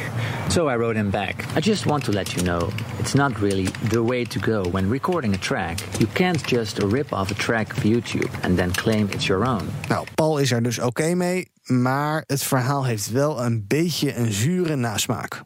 So 0.50 0.68
I 0.68 0.76
wrote 0.76 0.96
him 0.96 1.10
back. 1.10 1.46
I 1.56 1.60
just 1.60 1.86
want 1.86 2.04
to 2.04 2.12
let 2.12 2.36
you 2.36 2.42
know, 2.42 2.70
it's 2.98 3.14
not 3.14 3.40
really 3.40 3.66
the 3.90 4.02
way 4.02 4.24
to 4.24 4.38
go 4.38 4.64
when 4.64 4.90
recording 4.90 5.32
a 5.34 5.38
track. 5.38 5.80
You 5.98 6.06
can't 6.08 6.44
just 6.46 6.78
rip 6.82 7.12
off 7.12 7.30
a 7.30 7.34
track 7.34 7.76
of 7.76 7.84
YouTube 7.84 8.30
and 8.42 8.58
then 8.58 8.72
claim 8.72 9.08
it's 9.12 9.26
your 9.28 9.46
own. 9.46 9.70
Nou, 9.88 10.06
Paul 10.14 10.38
is 10.38 10.52
er 10.52 10.62
dus 10.62 10.78
oké 10.78 11.14
mee, 11.14 11.50
maar 11.64 12.24
het 12.26 12.42
verhaal 12.42 12.84
heeft 12.84 13.10
wel 13.10 13.44
een 13.44 13.64
beetje 13.68 14.16
een 14.16 14.32
zure 14.32 14.76
nasmaak. 14.76 15.42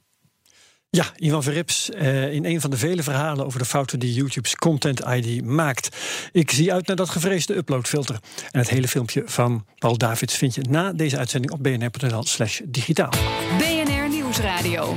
Ja, 0.97 1.07
Ivan 1.17 1.43
Verrips 1.43 1.91
uh, 1.91 2.33
in 2.33 2.45
een 2.45 2.61
van 2.61 2.71
de 2.71 2.77
vele 2.77 3.03
verhalen 3.03 3.47
over 3.47 3.59
de 3.59 3.65
fouten 3.65 3.99
die 3.99 4.13
YouTube's 4.13 4.55
Content 4.55 5.01
ID 5.01 5.45
maakt. 5.45 5.97
Ik 6.33 6.51
zie 6.51 6.73
uit 6.73 6.87
naar 6.87 6.97
dat 6.97 7.11
gevreesde 7.11 7.57
uploadfilter. 7.57 8.19
En 8.51 8.61
het 8.61 8.69
hele 8.69 8.89
filmpje 8.89 9.23
van 9.27 9.67
Paul 9.79 9.97
Davids 9.97 10.35
vind 10.37 10.55
je 10.55 10.63
na 10.71 10.93
deze 10.93 11.19
uitzending 11.19 11.53
op 11.53 11.63
bnr.nl/slash 11.63 12.61
digitaal. 12.65 13.11
BNR 13.59 14.09
Nieuwsradio. 14.09 14.95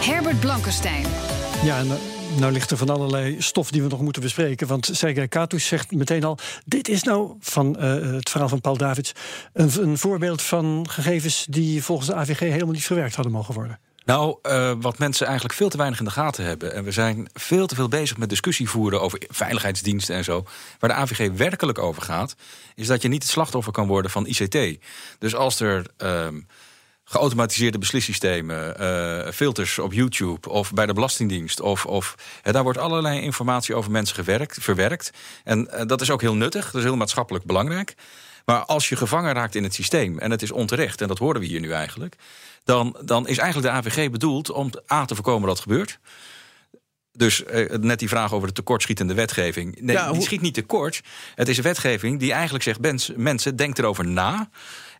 Herbert 0.00 0.40
Blankenstein. 0.40 1.04
Ja, 1.64 1.78
en. 1.78 1.88
Nou 2.38 2.52
ligt 2.52 2.70
er 2.70 2.76
van 2.76 2.90
allerlei 2.90 3.42
stof 3.42 3.70
die 3.70 3.82
we 3.82 3.88
nog 3.88 4.00
moeten 4.00 4.22
bespreken. 4.22 4.66
Want 4.66 4.88
Sergej 4.92 5.28
Katus 5.28 5.66
zegt 5.66 5.90
meteen 5.90 6.24
al... 6.24 6.38
dit 6.64 6.88
is 6.88 7.02
nou, 7.02 7.36
van 7.40 7.76
uh, 7.78 8.12
het 8.12 8.30
verhaal 8.30 8.48
van 8.48 8.60
Paul 8.60 8.76
Davids... 8.76 9.12
Een, 9.52 9.70
een 9.80 9.98
voorbeeld 9.98 10.42
van 10.42 10.86
gegevens 10.88 11.46
die 11.50 11.84
volgens 11.84 12.08
de 12.08 12.14
AVG 12.14 12.38
helemaal 12.38 12.72
niet 12.72 12.84
verwerkt 12.84 13.14
hadden 13.14 13.32
mogen 13.32 13.54
worden. 13.54 13.78
Nou, 14.06 14.38
uh, 14.42 14.72
wat 14.80 14.98
mensen 14.98 15.26
eigenlijk 15.26 15.56
veel 15.56 15.68
te 15.68 15.76
weinig 15.76 15.98
in 15.98 16.04
de 16.04 16.10
gaten 16.10 16.44
hebben. 16.44 16.72
En 16.72 16.84
we 16.84 16.90
zijn 16.90 17.28
veel 17.32 17.66
te 17.66 17.74
veel 17.74 17.88
bezig 17.88 18.16
met 18.16 18.28
discussie 18.28 18.68
voeren 18.68 19.00
over 19.00 19.22
veiligheidsdiensten 19.28 20.14
en 20.14 20.24
zo. 20.24 20.46
Waar 20.78 20.90
de 20.90 20.96
AVG 20.96 21.30
werkelijk 21.36 21.78
over 21.78 22.02
gaat, 22.02 22.36
is 22.74 22.86
dat 22.86 23.02
je 23.02 23.08
niet 23.08 23.22
het 23.22 23.32
slachtoffer 23.32 23.72
kan 23.72 23.86
worden 23.86 24.10
van 24.10 24.26
ICT. 24.26 24.78
Dus 25.18 25.34
als 25.34 25.60
er. 25.60 25.86
Uh, 25.98 26.26
geautomatiseerde 27.08 27.78
beslissystemen, 27.78 28.80
uh, 28.80 29.32
filters 29.32 29.78
op 29.78 29.92
YouTube 29.92 30.48
of 30.48 30.72
bij 30.72 30.86
de 30.86 30.92
Belastingdienst. 30.92 31.60
Of, 31.60 31.86
of 31.86 32.14
uh, 32.44 32.52
daar 32.52 32.62
wordt 32.62 32.78
allerlei 32.78 33.20
informatie 33.20 33.74
over 33.74 33.90
mensen 33.90 34.14
gewerkt, 34.14 34.58
verwerkt. 34.60 35.10
En 35.44 35.68
uh, 35.72 35.82
dat 35.86 36.00
is 36.00 36.10
ook 36.10 36.20
heel 36.20 36.34
nuttig, 36.34 36.64
dat 36.64 36.74
is 36.74 36.82
heel 36.82 36.96
maatschappelijk 36.96 37.44
belangrijk. 37.44 37.94
Maar 38.46 38.64
als 38.64 38.88
je 38.88 38.96
gevangen 38.96 39.34
raakt 39.34 39.54
in 39.54 39.62
het 39.62 39.74
systeem 39.74 40.18
en 40.18 40.30
het 40.30 40.42
is 40.42 40.50
onterecht, 40.50 41.00
en 41.00 41.08
dat 41.08 41.18
horen 41.18 41.40
we 41.40 41.46
hier 41.46 41.60
nu 41.60 41.72
eigenlijk, 41.72 42.16
dan, 42.64 42.96
dan 43.04 43.28
is 43.28 43.38
eigenlijk 43.38 43.72
de 43.72 43.80
AVG 43.80 44.10
bedoeld 44.10 44.50
om 44.50 44.70
A 44.92 45.04
te 45.04 45.14
voorkomen 45.14 45.48
dat 45.48 45.60
gebeurt. 45.60 45.98
Dus 47.12 47.42
uh, 47.42 47.70
net 47.70 47.98
die 47.98 48.08
vraag 48.08 48.32
over 48.32 48.48
de 48.48 48.54
tekortschietende 48.54 49.14
wetgeving. 49.14 49.80
Nee, 49.80 49.96
ja, 49.96 50.12
die 50.12 50.22
schiet 50.22 50.40
niet 50.40 50.54
tekort. 50.54 51.00
Het 51.34 51.48
is 51.48 51.56
een 51.56 51.62
wetgeving 51.62 52.18
die 52.20 52.32
eigenlijk 52.32 52.64
zegt: 52.64 52.80
mens, 52.80 53.12
mensen, 53.16 53.56
denk 53.56 53.78
erover 53.78 54.06
na. 54.06 54.50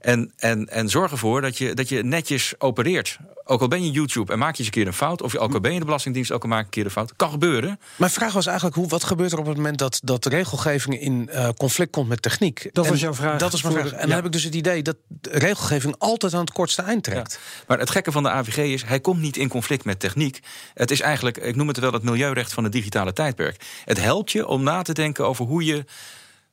En, 0.07 0.33
en, 0.37 0.69
en 0.69 0.89
zorg 0.89 1.11
ervoor 1.11 1.41
dat 1.41 1.59
je, 1.59 1.75
dat 1.75 1.89
je 1.89 2.03
netjes 2.03 2.55
opereert. 2.59 3.19
Ook 3.45 3.61
al 3.61 3.69
ben 3.69 3.85
je 3.85 3.91
YouTube 3.91 4.33
en 4.33 4.39
maak 4.39 4.53
je 4.53 4.59
eens 4.59 4.67
een 4.67 4.73
keer 4.73 4.87
een 4.87 4.93
fout. 4.93 5.23
Of 5.23 5.37
ook 5.37 5.55
al 5.55 5.61
ben 5.61 5.73
je 5.73 5.79
de 5.79 5.85
Belastingdienst, 5.85 6.33
ook 6.33 6.43
al 6.43 6.49
maak 6.49 6.59
je 6.59 6.65
een 6.65 6.71
keer 6.71 6.85
een 6.85 6.91
fout. 6.91 7.17
Kan 7.17 7.31
gebeuren. 7.31 7.81
Mijn 7.97 8.11
vraag 8.11 8.33
was 8.33 8.47
eigenlijk: 8.47 8.77
hoe, 8.77 8.89
wat 8.89 9.05
gebeurt 9.05 9.33
er 9.33 9.39
op 9.39 9.47
het 9.47 9.57
moment 9.57 9.79
dat, 9.79 10.01
dat 10.03 10.23
de 10.23 10.29
regelgeving 10.29 11.01
in 11.01 11.29
uh, 11.33 11.49
conflict 11.57 11.91
komt 11.91 12.09
met 12.09 12.23
techniek? 12.23 12.69
Dat 12.73 12.85
en, 12.85 12.91
was 12.91 13.01
jouw 13.01 13.15
vraag. 13.15 13.39
Dat 13.39 13.53
was 13.53 13.63
mijn 13.63 13.75
vraag. 13.75 13.91
En 13.91 13.99
ja. 13.99 14.07
dan 14.07 14.11
heb 14.11 14.25
ik 14.25 14.33
dus 14.33 14.45
het 14.45 14.55
idee 14.55 14.83
dat 14.83 14.97
regelgeving 15.31 15.95
altijd 15.99 16.35
aan 16.35 16.41
het 16.41 16.53
kortste 16.53 16.83
eind 16.83 17.03
trekt. 17.03 17.33
Ja. 17.33 17.65
Maar 17.67 17.79
het 17.79 17.91
gekke 17.91 18.13
van 18.13 18.23
de 18.23 18.31
AVG 18.31 18.57
is: 18.57 18.85
hij 18.85 19.01
komt 19.01 19.21
niet 19.21 19.37
in 19.37 19.49
conflict 19.49 19.85
met 19.85 20.01
techniek. 20.01 20.41
Het 20.75 20.91
is 20.91 21.01
eigenlijk, 21.01 21.37
ik 21.37 21.57
noem 21.57 21.69
het 21.69 21.79
wel 21.79 21.93
het 21.93 22.03
milieurecht 22.03 22.53
van 22.53 22.65
het 22.65 22.73
digitale 22.73 23.13
tijdperk. 23.13 23.65
Het 23.85 24.01
helpt 24.01 24.33
je 24.33 24.47
om 24.47 24.63
na 24.63 24.83
te 24.83 24.93
denken 24.93 25.27
over 25.27 25.45
hoe 25.45 25.65
je 25.65 25.85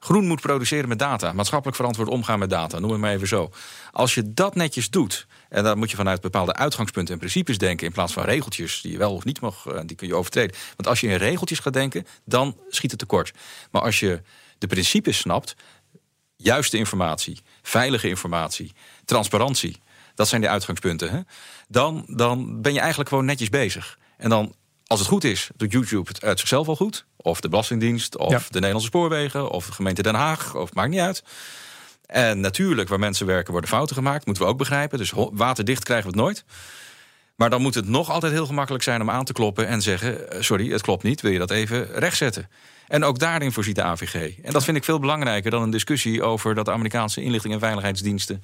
groen 0.04 0.28
moet 0.28 0.42
produceren 0.42 0.90
met 0.90 1.00
data. 1.00 1.34
Maatschappelijk 1.34 1.78
verantwoord 1.78 2.10
omgaan 2.10 2.40
met 2.40 2.50
data, 2.50 2.80
noem 2.80 2.92
het 2.92 3.00
maar 3.00 3.12
even 3.12 3.28
zo. 3.28 3.52
Als 3.92 4.14
je 4.14 4.34
dat 4.34 4.56
netjes 4.56 4.90
doet, 4.90 5.28
en 5.50 5.64
dan 5.64 5.78
moet 5.78 5.92
je 5.92 5.96
vanuit 5.96 6.22
bepaalde 6.22 6.54
uitgangspunten 6.54 7.14
en 7.14 7.20
principes 7.20 7.58
denken... 7.58 7.88
in 7.88 7.94
plaats 7.94 8.14
van 8.14 8.24
regeltjes 8.24 8.82
die 8.82 8.92
je 8.92 8.98
wel 8.98 9.14
of 9.14 9.24
niet 9.24 9.42
mag, 9.42 9.64
die 9.86 9.96
kun 9.96 10.08
je 10.08 10.16
overtreden. 10.16 10.56
Want 10.76 10.88
als 10.88 11.00
je 11.00 11.08
in 11.08 11.16
regeltjes 11.16 11.60
gaat 11.60 11.74
denken, 11.74 12.08
dan 12.26 12.58
schiet 12.70 12.92
het 12.92 13.00
tekort. 13.00 13.32
Maar 13.72 13.82
als 13.82 14.00
je 14.00 14.22
de 14.58 14.68
principes 14.68 15.18
snapt, 15.18 15.56
juiste 16.36 16.78
informatie, 16.78 17.40
veilige 17.62 18.10
informatie, 18.10 18.74
transparantie... 19.06 19.82
dat 20.16 20.28
zijn 20.28 20.42
de 20.42 20.50
uitgangspunten, 20.50 21.12
hè? 21.12 21.20
Dan, 21.68 22.06
dan 22.08 22.62
ben 22.62 22.74
je 22.74 22.80
eigenlijk 22.80 23.10
gewoon 23.10 23.26
netjes 23.26 23.50
bezig. 23.50 24.00
En 24.18 24.30
dan 24.30 24.56
als 24.88 25.00
het 25.00 25.10
goed 25.10 25.24
is, 25.24 25.50
doet 25.56 25.72
YouTube 25.72 26.08
het 26.08 26.24
uit 26.24 26.40
zichzelf 26.40 26.68
al 26.68 26.76
goed. 26.76 27.06
Of 27.18 27.42
de 27.42 27.50
Belastingdienst, 27.50 28.18
of 28.18 28.32
ja. 28.32 28.38
de 28.38 28.54
Nederlandse 28.54 28.88
Spoorwegen, 28.88 29.50
of 29.50 29.66
de 29.66 29.72
gemeente 29.72 30.02
Den 30.02 30.16
Haag, 30.16 30.56
of 30.56 30.74
maakt 30.74 30.90
niet 30.90 31.00
uit. 31.00 31.24
En 32.06 32.40
natuurlijk, 32.40 32.90
waar 32.90 33.00
mensen 33.00 33.26
werken, 33.26 33.52
worden 33.52 33.70
fouten 33.70 33.96
gemaakt. 33.96 34.26
Moeten 34.26 34.44
we 34.44 34.50
ook 34.50 34.58
begrijpen. 34.58 34.98
Dus 34.98 35.14
waterdicht 35.16 35.84
krijgen 35.84 36.12
we 36.12 36.18
het 36.18 36.26
nooit. 36.26 36.46
Maar 37.36 37.50
dan 37.50 37.62
moet 37.62 37.76
het 37.76 37.88
nog 37.88 38.10
altijd 38.10 38.34
heel 38.34 38.46
gemakkelijk 38.46 38.84
zijn 38.84 39.02
om 39.02 39.10
aan 39.10 39.26
te 39.26 39.34
kloppen 39.34 39.68
en 39.68 39.82
zeggen: 39.82 40.44
Sorry, 40.44 40.72
het 40.72 40.82
klopt 40.82 41.04
niet, 41.04 41.22
wil 41.22 41.32
je 41.32 41.40
dat 41.40 41.52
even 41.52 41.88
rechtzetten? 41.92 42.50
En 42.88 43.04
ook 43.04 43.20
daarin 43.20 43.52
voorziet 43.52 43.76
de 43.76 43.84
AVG. 43.84 44.38
En 44.44 44.54
dat 44.54 44.64
vind 44.64 44.78
ik 44.78 44.84
veel 44.84 45.00
belangrijker 45.00 45.52
dan 45.52 45.62
een 45.62 45.70
discussie 45.70 46.24
over 46.24 46.56
dat 46.56 46.66
de 46.66 46.72
Amerikaanse 46.72 47.22
inlichting 47.22 47.54
en 47.54 47.60
veiligheidsdiensten 47.60 48.44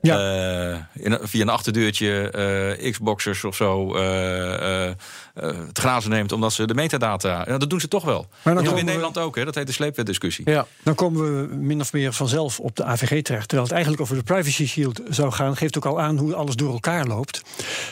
ja. 0.00 0.72
Uh, 0.72 0.78
in, 0.92 1.18
via 1.22 1.42
een 1.42 1.48
achterdeurtje 1.48 2.32
uh, 2.80 2.92
Xboxers 2.92 3.44
of 3.44 3.56
zo 3.56 3.96
uh, 3.96 4.90
het 5.34 5.78
grazen 5.78 6.10
neemt 6.10 6.32
omdat 6.32 6.52
ze 6.52 6.66
de 6.66 6.74
metadata. 6.74 7.44
Ja, 7.46 7.58
dat 7.58 7.70
doen 7.70 7.80
ze 7.80 7.88
toch 7.88 8.04
wel. 8.04 8.28
Maar 8.42 8.54
dat 8.54 8.64
doen 8.64 8.72
we 8.72 8.78
in 8.78 8.84
Nederland 8.84 9.18
ook, 9.18 9.36
hè? 9.36 9.44
dat 9.44 9.54
heet 9.54 9.66
de 9.66 9.72
sleepwetdiscussie. 9.72 10.50
Ja. 10.50 10.66
Dan 10.82 10.94
komen 10.94 11.48
we 11.48 11.54
min 11.54 11.80
of 11.80 11.92
meer 11.92 12.12
vanzelf 12.12 12.60
op 12.60 12.76
de 12.76 12.84
AVG 12.84 13.22
terecht. 13.22 13.48
Terwijl 13.48 13.62
het 13.62 13.72
eigenlijk 13.72 14.02
over 14.02 14.16
de 14.16 14.22
Privacy 14.22 14.66
Shield 14.66 15.00
zou 15.08 15.32
gaan, 15.32 15.56
geeft 15.56 15.76
ook 15.76 15.86
al 15.86 16.00
aan 16.00 16.16
hoe 16.16 16.34
alles 16.34 16.54
door 16.54 16.72
elkaar 16.72 17.06
loopt. 17.06 17.42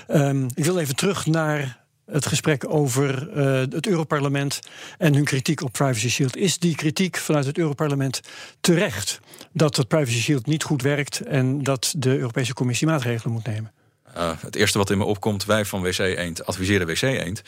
Um, 0.08 0.46
ik 0.54 0.64
wil 0.64 0.78
even 0.78 0.96
terug 0.96 1.26
naar 1.26 1.83
het 2.06 2.26
gesprek 2.26 2.64
over 2.68 3.28
uh, 3.36 3.54
het 3.54 3.86
Europarlement 3.86 4.60
en 4.98 5.14
hun 5.14 5.24
kritiek 5.24 5.62
op 5.62 5.72
Privacy 5.72 6.08
Shield. 6.08 6.36
Is 6.36 6.58
die 6.58 6.74
kritiek 6.74 7.16
vanuit 7.16 7.46
het 7.46 7.58
Europarlement 7.58 8.20
terecht 8.60 9.20
dat 9.52 9.76
het 9.76 9.88
Privacy 9.88 10.20
Shield 10.20 10.46
niet 10.46 10.62
goed 10.62 10.82
werkt 10.82 11.20
en 11.20 11.62
dat 11.62 11.94
de 11.96 12.18
Europese 12.18 12.54
Commissie 12.54 12.86
maatregelen 12.86 13.32
moet 13.32 13.46
nemen? 13.46 13.72
Uh, 14.16 14.30
het 14.40 14.56
eerste 14.56 14.78
wat 14.78 14.90
in 14.90 14.98
me 14.98 15.04
opkomt, 15.04 15.44
wij 15.44 15.64
van 15.64 15.82
WC 15.82 15.98
Eend 15.98 16.46
adviseren 16.46 16.86
WC 16.86 17.02
Eend. 17.02 17.42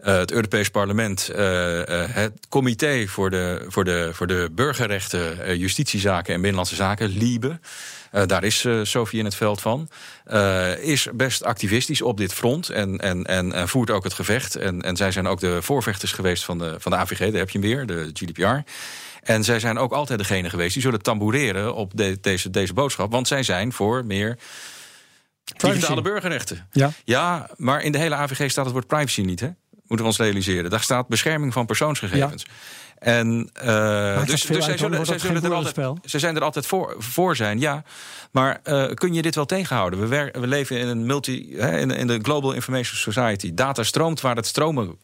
Uh, 0.00 0.16
het 0.16 0.32
Europees 0.32 0.68
Parlement, 0.68 1.30
uh, 1.32 1.36
het 1.88 2.32
Comité 2.48 3.06
voor 3.06 3.30
de, 3.30 3.64
voor 3.68 3.84
de, 3.84 4.10
voor 4.12 4.26
de 4.26 4.48
Burgerrechten, 4.52 5.58
Justitiezaken 5.58 6.34
en 6.34 6.40
Binnenlandse 6.40 6.74
Zaken, 6.74 7.08
LIBE. 7.08 7.58
daar 8.26 8.44
is 8.44 8.66
Sophie 8.82 9.18
in 9.18 9.24
het 9.24 9.34
veld 9.34 9.60
van. 9.60 9.88
is 10.80 11.08
best 11.14 11.44
activistisch 11.44 12.02
op 12.02 12.16
dit 12.16 12.32
front 12.34 12.68
en, 12.68 12.98
en, 12.98 13.24
en, 13.24 13.52
en, 13.52 13.68
voert 13.68 13.90
ook 13.90 14.04
het 14.04 14.14
gevecht. 14.14 14.56
En, 14.56 14.82
en 14.82 14.96
zij 14.96 15.12
zijn 15.12 15.26
ook 15.26 15.40
de 15.40 15.62
voorvechters 15.62 16.12
geweest 16.12 16.44
van 16.44 16.58
de, 16.58 16.74
van 16.78 16.92
de 16.92 16.98
AVG, 16.98 17.18
daar 17.18 17.32
heb 17.32 17.50
je 17.50 17.58
hem 17.58 17.68
weer, 17.68 17.86
de 17.86 18.10
GDPR. 18.12 18.70
En 19.22 19.44
zij 19.44 19.60
zijn 19.60 19.78
ook 19.78 19.92
altijd 19.92 20.18
degene 20.18 20.50
geweest 20.50 20.72
die 20.72 20.82
zullen 20.82 21.02
tamboureren 21.02 21.74
op 21.74 21.90
de, 21.94 22.18
deze, 22.20 22.50
deze 22.50 22.72
boodschap. 22.72 23.12
Want 23.12 23.28
zij 23.28 23.42
zijn 23.42 23.72
voor 23.72 24.04
meer 24.04 24.38
digitale 25.56 26.02
burgerrechten. 26.02 26.68
Ja. 26.72 26.90
ja, 27.04 27.50
maar 27.56 27.82
in 27.82 27.92
de 27.92 27.98
hele 27.98 28.14
AVG 28.14 28.50
staat 28.50 28.64
het 28.64 28.74
woord 28.74 28.86
privacy 28.86 29.20
niet, 29.20 29.40
hè? 29.40 29.48
Moeten 29.88 30.06
we 30.06 30.12
ons 30.12 30.18
realiseren. 30.18 30.70
Daar 30.70 30.80
staat 30.80 31.08
bescherming 31.08 31.52
van 31.52 31.66
persoonsgegevens. 31.66 32.42
Ja. 32.42 32.52
En 32.98 33.50
uh, 33.64 34.26
dus, 34.26 34.42
dus 34.42 34.64
zij, 34.64 34.78
zullen, 34.78 35.06
zij, 35.06 35.18
zullen 35.18 35.44
er 35.44 35.54
altijd, 35.54 35.76
ze 36.04 36.18
zijn 36.18 36.36
er 36.36 36.42
altijd 36.42 36.66
voor, 36.66 36.94
voor 36.98 37.36
zijn, 37.36 37.60
ja. 37.60 37.82
Maar 38.30 38.60
uh, 38.64 38.86
kun 38.94 39.14
je 39.14 39.22
dit 39.22 39.34
wel 39.34 39.46
tegenhouden? 39.46 40.00
We, 40.00 40.06
wer, 40.06 40.40
we 40.40 40.46
leven 40.46 40.78
in 40.78 40.88
een 40.88 41.06
multi, 41.06 41.54
hè, 41.56 41.78
in, 41.78 41.90
in 41.90 42.06
de 42.06 42.18
Global 42.22 42.52
Information 42.52 42.96
Society. 42.96 43.54
Data 43.54 43.82
stroomt 43.82 44.20
waar 44.20 44.36
het 44.36 44.46
stromen 44.46 44.96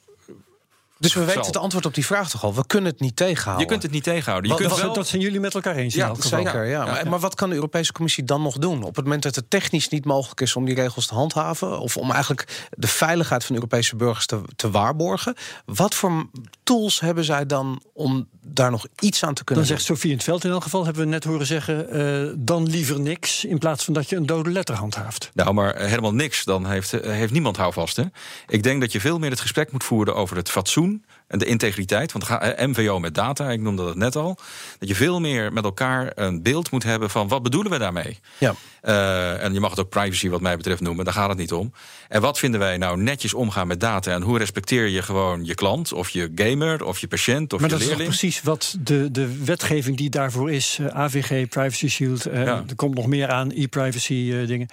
dus 1.03 1.15
we 1.15 1.25
weten 1.25 1.47
het 1.47 1.57
antwoord 1.57 1.87
op 1.87 1.95
die 1.95 2.07
vraag 2.07 2.31
toch 2.31 2.45
al. 2.45 2.55
We 2.55 2.67
kunnen 2.67 2.91
het 2.91 3.01
niet 3.01 3.17
tegenhouden. 3.17 3.65
Je 3.65 3.71
kunt 3.71 3.83
het 3.83 3.93
niet 3.93 4.03
tegenhouden. 4.03 4.51
Je 4.51 4.59
wat, 4.59 4.67
kunt 4.67 4.81
wel... 4.83 4.93
Dat 4.95 5.07
zijn 5.07 5.23
jullie 5.23 5.41
met 5.41 5.55
elkaar 5.55 5.77
eens. 5.77 5.95
Ja, 5.95 6.15
zeker. 6.19 6.67
Ja. 6.67 6.85
Maar, 6.85 7.09
maar, 7.09 7.19
wat 7.19 7.35
kan 7.35 7.49
de 7.49 7.55
Europese 7.55 7.93
Commissie 7.93 8.25
dan 8.25 8.43
nog 8.43 8.59
doen? 8.59 8.83
Op 8.83 8.97
het 8.97 9.05
moment 9.05 9.23
dat 9.23 9.35
het 9.35 9.51
technisch 9.51 9.89
niet 9.89 10.05
mogelijk 10.05 10.41
is 10.41 10.57
om 10.57 10.65
die 10.65 10.75
regels 10.75 11.07
te 11.07 11.15
handhaven. 11.15 11.81
of 11.81 11.97
om 11.97 12.11
eigenlijk 12.11 12.69
de 12.71 12.87
veiligheid 12.87 13.45
van 13.45 13.55
de 13.55 13.61
Europese 13.61 13.97
burgers 13.97 14.27
te, 14.27 14.41
te 14.57 14.71
waarborgen. 14.71 15.35
Wat 15.65 15.95
voor 15.95 16.27
tools 16.63 17.01
hebben 17.01 17.25
zij 17.25 17.47
dan 17.47 17.83
om 17.93 18.29
daar 18.41 18.71
nog 18.71 18.87
iets 18.99 19.25
aan 19.25 19.35
te 19.35 19.45
kunnen 19.45 19.67
Dan 19.67 19.77
zegt 19.77 19.87
Sofie 19.87 20.11
in 20.11 20.17
het 20.17 20.25
veld 20.25 20.45
in 20.45 20.51
elk 20.51 20.63
geval, 20.63 20.85
hebben 20.85 21.03
we 21.03 21.09
net 21.09 21.25
horen 21.25 21.47
zeggen... 21.47 21.97
Uh, 21.97 22.33
dan 22.37 22.67
liever 22.67 23.01
niks, 23.01 23.45
in 23.45 23.59
plaats 23.59 23.85
van 23.85 23.95
dat 23.95 24.09
je 24.09 24.17
een 24.17 24.27
dode 24.27 24.51
letter 24.51 24.75
handhaaft. 24.75 25.31
Nou, 25.35 25.55
maar 25.55 25.77
helemaal 25.77 26.15
niks, 26.15 26.45
dan 26.45 26.67
heeft, 26.67 26.93
eh, 26.93 27.13
heeft 27.13 27.33
niemand 27.33 27.57
houvast. 27.57 27.97
Hè? 27.97 28.05
Ik 28.47 28.63
denk 28.63 28.81
dat 28.81 28.93
je 28.93 29.01
veel 29.01 29.19
meer 29.19 29.31
het 29.31 29.41
gesprek 29.41 29.73
moet 29.73 29.85
voeren 29.85 30.15
over 30.15 30.37
het 30.37 30.51
fatsoen 30.51 30.92
tun, 30.93 31.05
en 31.33 31.39
de 31.39 31.45
integriteit. 31.45 32.13
Want 32.13 32.29
MVO 32.57 32.99
met 32.99 33.15
data, 33.15 33.51
ik 33.51 33.61
noemde 33.61 33.85
dat 33.85 33.97
net 33.97 34.17
al. 34.17 34.39
Dat 34.79 34.89
je 34.89 34.95
veel 34.95 35.21
meer 35.21 35.53
met 35.53 35.65
elkaar 35.65 36.13
een 36.15 36.43
beeld 36.43 36.71
moet 36.71 36.83
hebben 36.83 37.11
van 37.11 37.29
wat 37.29 37.43
bedoelen 37.43 37.73
we 37.73 37.79
daarmee. 37.79 38.19
Ja. 38.39 38.55
Uh, 38.83 39.43
en 39.43 39.53
je 39.53 39.61
mag 39.61 39.71
het 39.71 39.81
ook 39.81 39.89
privacy 39.89 40.29
wat 40.29 40.41
mij 40.41 40.57
betreft 40.57 40.81
noemen, 40.81 41.05
daar 41.05 41.15
gaat 41.15 41.29
het 41.29 41.39
niet 41.39 41.53
om. 41.53 41.73
En 42.09 42.21
wat 42.21 42.39
vinden 42.39 42.61
wij 42.61 42.77
nou 42.77 43.03
netjes 43.03 43.35
omgaan 43.35 43.67
met 43.67 43.81
data? 43.81 44.13
En 44.13 44.23
hoe 44.23 44.39
respecteer 44.39 44.89
je 44.89 45.03
gewoon 45.03 45.45
je 45.45 45.55
klant 45.55 45.93
of 45.93 46.09
je 46.09 46.33
gamer 46.35 46.85
of 46.85 46.99
je 46.99 47.09
patiënt 47.09 47.53
of 47.53 47.61
maar 47.61 47.71
je 47.71 47.77
leerling? 47.77 47.99
Maar 47.99 48.07
dat 48.07 48.15
is 48.15 48.21
precies 48.21 48.43
wat 48.43 48.77
de, 48.81 49.11
de 49.11 49.45
wetgeving 49.45 49.97
die 49.97 50.11
daarvoor 50.11 50.51
is. 50.51 50.79
Uh, 50.81 50.87
AVG, 50.87 51.49
Privacy 51.49 51.89
Shield, 51.89 52.27
uh, 52.27 52.45
ja. 52.45 52.65
er 52.69 52.75
komt 52.77 52.95
nog 52.95 53.07
meer 53.07 53.29
aan, 53.29 53.51
e-privacy 53.51 54.47
dingen. 54.47 54.69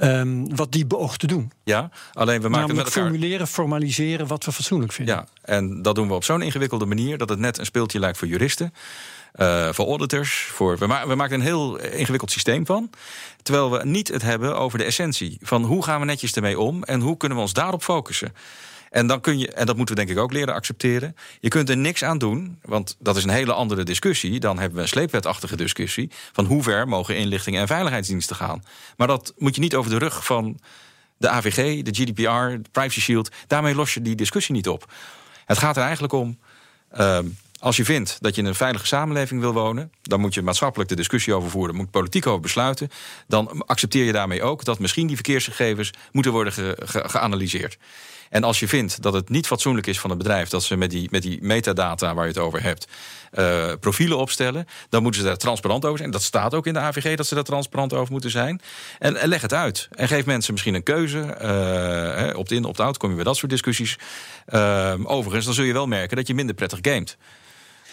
Um, 0.00 0.56
wat 0.56 0.72
die 0.72 0.86
beoogt 0.86 1.20
te 1.20 1.26
doen. 1.26 1.52
Ja, 1.64 1.90
alleen 2.12 2.40
we 2.40 2.48
maken 2.48 2.50
Namelijk 2.50 2.76
met 2.76 2.94
elkaar... 2.94 3.10
formuleren, 3.10 3.46
formaliseren 3.46 4.26
wat 4.26 4.44
we 4.44 4.52
fatsoenlijk 4.52 4.92
vinden. 4.92 5.14
Ja, 5.14 5.26
en 5.42 5.81
dat 5.82 5.94
doen 5.94 6.08
we 6.08 6.14
op 6.14 6.24
zo'n 6.24 6.42
ingewikkelde 6.42 6.86
manier... 6.86 7.18
dat 7.18 7.28
het 7.28 7.38
net 7.38 7.58
een 7.58 7.66
speeltje 7.66 7.98
lijkt 7.98 8.18
voor 8.18 8.28
juristen. 8.28 8.74
Uh, 9.34 9.72
voor 9.72 9.86
auditors. 9.86 10.48
Voor, 10.52 10.78
we, 10.78 10.86
we, 11.06 11.14
maken 11.14 11.34
een 11.34 11.46
heel 11.46 11.78
ingewikkeld 11.78 12.30
systeem 12.30 12.66
van. 12.66 12.90
Terwijl 13.42 13.70
we 13.70 13.84
niet 13.84 14.08
het 14.08 14.22
hebben 14.22 14.56
over 14.56 14.78
de 14.78 14.84
essentie. 14.84 15.38
Van 15.40 15.64
hoe 15.64 15.84
gaan 15.84 16.00
we 16.00 16.06
netjes 16.06 16.34
ermee 16.34 16.58
om 16.58 16.84
en 16.84 17.00
hoe 17.00 17.16
kunnen 17.16 17.38
we 17.38 17.44
ons 17.44 17.52
daarop 17.52 17.82
focussen. 17.82 18.34
En 18.90 19.06
dan 19.06 19.20
kun 19.20 19.38
je, 19.38 19.52
en 19.52 19.66
dat 19.66 19.76
moeten 19.76 19.94
we 19.94 20.04
denk 20.04 20.16
ik 20.16 20.22
ook 20.22 20.32
leren 20.32 20.54
accepteren. 20.54 21.16
Je 21.40 21.48
kunt 21.48 21.68
er 21.68 21.76
niks 21.76 22.04
aan 22.04 22.18
doen, 22.18 22.58
want 22.62 22.96
dat 22.98 23.16
is 23.16 23.24
een 23.24 23.30
hele 23.30 23.52
andere 23.52 23.82
discussie. 23.82 24.40
Dan 24.40 24.58
hebben 24.58 24.76
we 24.76 24.82
een 24.82 24.88
sleepwetachtige 24.88 25.56
discussie 25.56 26.10
van 26.32 26.44
hoe 26.44 26.62
ver 26.62 26.88
mogen 26.88 27.16
inlichtingen 27.16 27.60
en 27.60 27.66
veiligheidsdiensten 27.66 28.36
gaan. 28.36 28.64
Maar 28.96 29.06
dat 29.06 29.34
moet 29.38 29.54
je 29.54 29.60
niet 29.60 29.74
over 29.74 29.90
de 29.90 29.98
rug 29.98 30.24
van 30.24 30.60
de 31.16 31.28
AVG, 31.28 31.82
de 31.82 31.94
GDPR, 31.94 32.62
de 32.62 32.70
Privacy 32.72 33.00
Shield. 33.00 33.30
Daarmee 33.46 33.74
los 33.74 33.94
je 33.94 34.02
die 34.02 34.14
discussie 34.14 34.54
niet 34.54 34.68
op. 34.68 34.92
Het 35.46 35.58
gaat 35.58 35.76
er 35.76 35.82
eigenlijk 35.82 36.12
om. 36.12 36.38
Uh, 36.98 37.18
als 37.58 37.76
je 37.76 37.84
vindt 37.84 38.18
dat 38.20 38.34
je 38.34 38.40
in 38.40 38.46
een 38.46 38.54
veilige 38.54 38.86
samenleving 38.86 39.40
wil 39.40 39.52
wonen, 39.52 39.92
dan 40.02 40.20
moet 40.20 40.34
je 40.34 40.42
maatschappelijk 40.42 40.90
de 40.90 40.96
discussie 40.96 41.34
over 41.34 41.50
voeren, 41.50 41.74
moet 41.76 41.90
politiek 41.90 42.26
over 42.26 42.40
besluiten. 42.40 42.90
Dan 43.26 43.66
accepteer 43.66 44.04
je 44.04 44.12
daarmee 44.12 44.42
ook 44.42 44.64
dat 44.64 44.78
misschien 44.78 45.06
die 45.06 45.16
verkeersgegevens 45.16 45.90
moeten 46.12 46.32
worden 46.32 46.52
ge 46.52 46.76
ge 46.84 47.08
geanalyseerd. 47.08 47.78
En 48.32 48.44
als 48.44 48.60
je 48.60 48.68
vindt 48.68 49.02
dat 49.02 49.12
het 49.12 49.28
niet 49.28 49.46
fatsoenlijk 49.46 49.86
is 49.86 50.00
van 50.00 50.10
het 50.10 50.18
bedrijf 50.18 50.48
dat 50.48 50.62
ze 50.62 50.76
met 50.76 50.90
die, 50.90 51.08
met 51.10 51.22
die 51.22 51.38
metadata 51.42 52.14
waar 52.14 52.24
je 52.24 52.30
het 52.30 52.38
over 52.38 52.62
hebt, 52.62 52.86
uh, 53.32 53.72
profielen 53.80 54.18
opstellen, 54.18 54.66
dan 54.88 55.02
moeten 55.02 55.20
ze 55.20 55.26
daar 55.26 55.36
transparant 55.36 55.84
over 55.84 55.98
zijn. 55.98 56.10
Dat 56.10 56.22
staat 56.22 56.54
ook 56.54 56.66
in 56.66 56.72
de 56.72 56.78
AVG 56.78 57.16
dat 57.16 57.26
ze 57.26 57.34
daar 57.34 57.44
transparant 57.44 57.92
over 57.92 58.12
moeten 58.12 58.30
zijn. 58.30 58.60
En, 58.98 59.28
leg 59.28 59.42
het 59.42 59.54
uit. 59.54 59.88
En 59.90 60.08
geef 60.08 60.24
mensen 60.24 60.52
misschien 60.52 60.74
een 60.74 60.82
keuze. 60.82 61.36
Uh, 62.32 62.38
opt-in, 62.38 62.64
opt-out, 62.64 62.96
kom 62.96 63.08
je 63.08 63.14
bij 63.14 63.24
dat 63.24 63.36
soort 63.36 63.50
discussies. 63.50 63.98
Uh, 64.48 64.94
overigens, 65.04 65.44
dan 65.44 65.54
zul 65.54 65.64
je 65.64 65.72
wel 65.72 65.86
merken 65.86 66.16
dat 66.16 66.26
je 66.26 66.34
minder 66.34 66.54
prettig 66.54 66.78
gamet. 66.82 67.16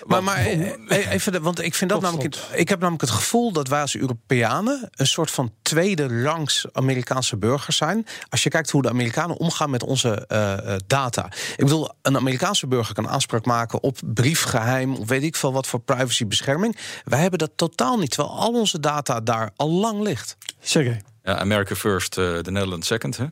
Maar, 0.06 0.24
maar 0.24 0.46
even, 0.88 1.42
want 1.42 1.62
ik 1.62 1.76
vind 1.76 1.90
dat 1.90 2.02
namelijk. 2.02 2.36
Ik 2.54 2.70
heb 2.70 2.80
namelijk 2.80 3.02
het 3.02 3.12
gevoel 3.12 3.52
dat 3.52 3.68
wij 3.68 3.82
als 3.82 3.96
Europeanen 3.96 4.90
een 4.92 5.08
soort 5.08 5.32
van 5.32 5.54
tweede 5.62 6.24
rangs 6.24 6.66
Amerikaanse 6.72 7.38
burgers 7.38 7.78
zijn. 7.78 8.06
Als 8.30 8.44
je 8.44 8.50
kijkt 8.50 8.70
hoe 8.70 8.82
de 8.82 8.90
Amerikanen 8.90 9.38
omgaan 9.38 9.70
met 9.70 9.84
onze 9.84 10.26
uh, 10.28 10.76
data. 10.88 11.26
Ik 11.26 11.64
bedoel, 11.64 11.90
een 12.02 12.16
Amerikaanse 12.16 12.68
burger 12.68 12.94
kan 12.94 13.10
aanspraak 13.10 13.46
maken 13.46 13.84
op 13.84 13.98
briefgeheim 14.06 14.96
of 14.96 15.08
weet 15.08 15.24
ik 15.24 15.36
veel 15.36 15.54
wat 15.54 15.68
voor 15.68 15.80
privacybescherming. 15.80 16.78
Wij 17.04 17.20
hebben 17.20 17.40
dat 17.40 17.52
totaal 17.56 17.98
niet, 17.98 18.12
terwijl 18.12 18.36
al 18.36 18.54
onze 18.54 18.80
data 18.80 19.20
daar 19.20 19.52
al 19.56 19.70
lang 19.70 20.02
ligt. 20.02 20.38
Zeker. 20.60 21.02
Ja, 21.24 21.38
America 21.38 21.76
first, 21.76 22.18
uh, 22.18 22.38
the 22.38 22.52
Netherlands 22.52 22.88
second. 22.88 23.18
Hè? 23.18 23.26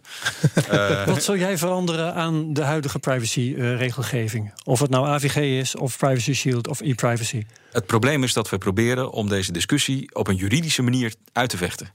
uh, 0.71 1.05
Wat 1.13 1.23
zou 1.23 1.39
jij 1.39 1.57
veranderen 1.57 2.13
aan 2.13 2.53
de 2.53 2.61
huidige 2.61 2.99
privacy-regelgeving? 2.99 4.45
Uh, 4.45 4.51
of 4.63 4.79
het 4.79 4.89
nou 4.89 5.07
AVG 5.07 5.35
is, 5.35 5.75
of 5.75 5.97
Privacy 5.97 6.33
Shield, 6.33 6.67
of 6.67 6.81
e-privacy? 6.81 7.45
Het 7.71 7.85
probleem 7.85 8.23
is 8.23 8.33
dat 8.33 8.49
we 8.49 8.57
proberen 8.57 9.11
om 9.11 9.29
deze 9.29 9.51
discussie 9.51 10.15
op 10.15 10.27
een 10.27 10.35
juridische 10.35 10.81
manier 10.81 11.13
uit 11.33 11.49
te 11.49 11.57
vechten. 11.57 11.89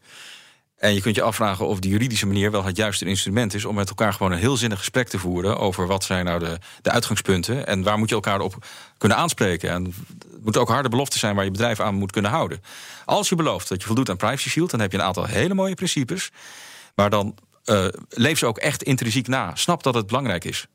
En 0.83 0.95
je 0.95 1.01
kunt 1.01 1.15
je 1.15 1.23
afvragen 1.23 1.67
of 1.67 1.79
die 1.79 1.91
juridische 1.91 2.27
manier 2.27 2.51
wel 2.51 2.65
het 2.65 2.77
juiste 2.77 3.05
instrument 3.05 3.55
is 3.55 3.65
om 3.65 3.75
met 3.75 3.89
elkaar 3.89 4.13
gewoon 4.13 4.33
een 4.33 4.39
heel 4.39 4.57
zinnig 4.57 4.79
gesprek 4.79 5.09
te 5.09 5.19
voeren 5.19 5.59
over 5.59 5.87
wat 5.87 6.05
zijn 6.05 6.25
nou 6.25 6.39
de, 6.39 6.59
de 6.83 6.91
uitgangspunten 6.91 7.67
en 7.67 7.83
waar 7.83 7.99
moet 7.99 8.09
je 8.09 8.15
elkaar 8.15 8.41
op 8.41 8.67
kunnen 8.99 9.19
aanspreken. 9.19 9.71
En 9.71 9.85
het 9.85 10.43
moeten 10.43 10.61
ook 10.61 10.69
harde 10.69 10.89
beloften 10.89 11.19
zijn 11.19 11.35
waar 11.35 11.45
je 11.45 11.51
bedrijf 11.51 11.81
aan 11.81 11.95
moet 11.95 12.13
kunnen 12.13 12.31
houden. 12.31 12.63
Als 13.05 13.29
je 13.29 13.35
belooft 13.35 13.69
dat 13.69 13.81
je 13.81 13.87
voldoet 13.87 14.11
aan 14.11 14.17
Privacy 14.17 14.49
Shield, 14.49 14.71
dan 14.71 14.81
heb 14.81 14.93
je 14.93 14.99
een 14.99 15.05
aantal 15.05 15.25
hele 15.25 15.55
mooie 15.55 15.75
principes. 15.75 16.31
Maar 16.95 17.11
dan 17.11 17.35
uh, 17.65 17.87
leef 18.09 18.39
ze 18.39 18.47
ook 18.47 18.59
echt 18.59 18.83
intrinsiek 18.83 19.29
na. 19.29 19.51
Snap 19.55 19.83
dat 19.83 19.95
het 19.95 20.07
belangrijk 20.07 20.45
is. 20.45 20.67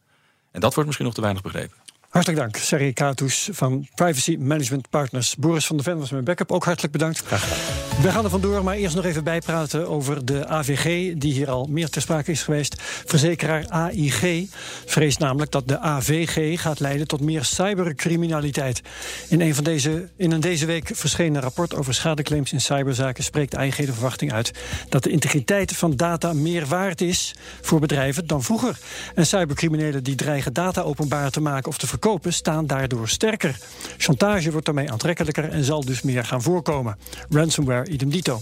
En 0.52 0.60
dat 0.60 0.72
wordt 0.74 0.86
misschien 0.86 1.06
nog 1.06 1.16
te 1.16 1.22
weinig 1.22 1.44
begrepen. 1.44 1.78
Hartelijk 2.10 2.40
dank, 2.40 2.56
Sergej 2.56 2.94
Katus 2.94 3.50
van 3.52 3.88
Privacy 3.96 4.36
Management 4.40 4.90
Partners. 4.90 5.36
Boris 5.36 5.66
van 5.66 5.76
der 5.76 5.86
Ven 5.86 6.00
was 6.00 6.12
mijn 6.12 6.24
backup, 6.24 6.52
ook 6.52 6.66
hartelijk 6.66 6.94
bedankt. 6.94 7.22
Graag 7.26 7.42
gedaan. 7.42 7.87
We 8.02 8.12
gaan 8.12 8.24
er 8.24 8.30
vandoor, 8.30 8.64
maar 8.64 8.76
eerst 8.76 8.96
nog 8.96 9.06
even 9.06 9.24
bijpraten 9.24 9.88
over 9.90 10.26
de 10.26 10.48
AVG, 10.48 11.14
die 11.18 11.34
hier 11.34 11.50
al 11.50 11.68
meer 11.70 11.90
ter 11.90 12.02
sprake 12.02 12.32
is 12.32 12.44
geweest. 12.44 12.76
Verzekeraar 13.06 13.68
AIG 13.68 14.48
vreest 14.86 15.20
namelijk 15.20 15.52
dat 15.52 15.68
de 15.68 15.80
AVG 15.80 16.62
gaat 16.62 16.80
leiden 16.80 17.08
tot 17.08 17.22
meer 17.22 17.44
cybercriminaliteit. 17.44 18.82
In 19.30 19.42
een, 19.42 19.56
van 19.56 19.64
deze, 19.64 20.10
in 20.16 20.32
een 20.32 20.40
deze 20.40 20.66
week 20.66 20.90
verschenen 20.94 21.42
rapport 21.42 21.76
over 21.76 21.94
schadeclaims 21.94 22.54
in 22.54 22.62
cyberzaken 22.62 23.24
spreekt 23.24 23.56
AIG 23.56 23.76
de 23.76 23.94
verwachting 23.94 24.34
uit 24.34 24.52
dat 24.90 25.04
de 25.04 25.10
integriteit 25.10 25.72
van 25.72 25.96
data 25.96 26.34
meer 26.34 26.66
waard 26.66 27.02
is 27.02 27.36
voor 27.62 27.80
bedrijven 27.80 28.28
dan 28.28 28.44
vroeger. 28.44 28.78
En 29.16 29.26
cybercriminelen 29.26 30.04
die 30.04 30.16
dreigen 30.16 30.54
data 30.54 30.82
openbaar 30.82 31.32
te 31.32 31.42
maken 31.42 31.70
of 31.70 31.78
te 31.78 31.88
verkopen, 31.88 32.34
staan 32.34 32.68
daardoor 32.68 33.10
sterker. 33.10 33.58
Chantage 33.98 34.52
wordt 34.52 34.66
daarmee 34.66 34.92
aantrekkelijker 34.92 35.50
en 35.50 35.64
zal 35.64 35.86
dus 35.86 36.02
meer 36.02 36.26
gaan 36.26 36.42
voorkomen. 36.42 36.98
Ransomware 37.30 37.86
idem 37.88 38.10
dito. 38.10 38.42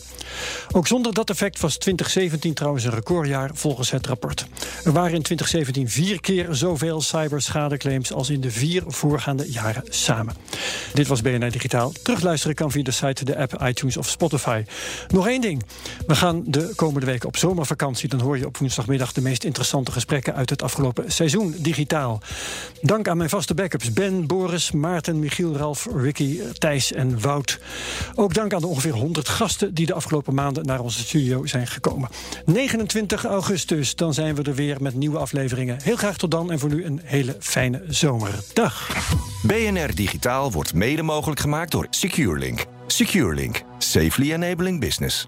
Ook 0.71 0.87
zonder 0.87 1.13
dat 1.13 1.29
effect 1.29 1.59
was 1.59 1.77
2017 1.77 2.53
trouwens 2.53 2.83
een 2.83 2.91
recordjaar 2.91 3.49
volgens 3.53 3.91
het 3.91 4.07
rapport. 4.07 4.47
Er 4.83 4.91
waren 4.91 5.13
in 5.13 5.21
2017 5.21 5.89
vier 5.89 6.21
keer 6.21 6.47
zoveel 6.51 7.01
cyberschadeclaims 7.01 8.13
als 8.13 8.29
in 8.29 8.41
de 8.41 8.51
vier 8.51 8.83
voorgaande 8.87 9.51
jaren 9.51 9.83
samen. 9.89 10.35
Dit 10.93 11.07
was 11.07 11.21
BNR 11.21 11.51
Digitaal. 11.51 11.91
Terugluisteren 12.03 12.55
kan 12.55 12.71
via 12.71 12.83
de 12.83 12.91
site, 12.91 13.25
de 13.25 13.37
app, 13.37 13.61
iTunes 13.63 13.97
of 13.97 14.09
Spotify. 14.09 14.63
Nog 15.07 15.27
één 15.27 15.41
ding. 15.41 15.63
We 16.07 16.15
gaan 16.15 16.43
de 16.45 16.73
komende 16.75 17.05
weken 17.05 17.27
op 17.27 17.37
zomervakantie. 17.37 18.09
Dan 18.09 18.19
hoor 18.19 18.37
je 18.37 18.45
op 18.45 18.57
woensdagmiddag 18.57 19.13
de 19.13 19.21
meest 19.21 19.43
interessante 19.43 19.91
gesprekken 19.91 20.35
uit 20.35 20.49
het 20.49 20.61
afgelopen 20.61 21.11
seizoen 21.11 21.55
digitaal. 21.57 22.21
Dank 22.81 23.07
aan 23.07 23.17
mijn 23.17 23.29
vaste 23.29 23.53
backups 23.53 23.93
Ben, 23.93 24.27
Boris, 24.27 24.71
Maarten, 24.71 25.19
Michiel, 25.19 25.57
Ralf, 25.57 25.87
Ricky, 25.95 26.39
Thijs 26.57 26.91
en 26.91 27.21
Wout. 27.21 27.59
Ook 28.15 28.33
dank 28.33 28.53
aan 28.53 28.61
de 28.61 28.67
ongeveer 28.67 28.93
100 28.93 29.29
gasten 29.35 29.73
die 29.73 29.85
de 29.85 29.93
afgelopen 29.93 30.33
maanden 30.33 30.65
naar 30.65 30.79
onze 30.79 30.99
studio 30.99 31.45
zijn 31.45 31.67
gekomen. 31.67 32.09
29 32.45 33.25
augustus, 33.25 33.95
dan 33.95 34.13
zijn 34.13 34.35
we 34.35 34.43
er 34.43 34.55
weer 34.55 34.81
met 34.81 34.95
nieuwe 34.95 35.17
afleveringen. 35.17 35.77
Heel 35.83 35.95
graag 35.95 36.17
tot 36.17 36.31
dan 36.31 36.51
en 36.51 36.59
voor 36.59 36.69
nu 36.69 36.85
een 36.85 37.01
hele 37.03 37.35
fijne 37.39 37.83
zomerdag. 37.87 38.89
BNR 39.43 39.95
Digitaal 39.95 40.51
wordt 40.51 40.73
mede 40.73 41.01
mogelijk 41.01 41.39
gemaakt 41.39 41.71
door 41.71 41.87
SecureLink. 41.89 42.65
SecureLink. 42.87 43.61
Safely 43.77 44.33
enabling 44.33 44.79
business. 44.79 45.27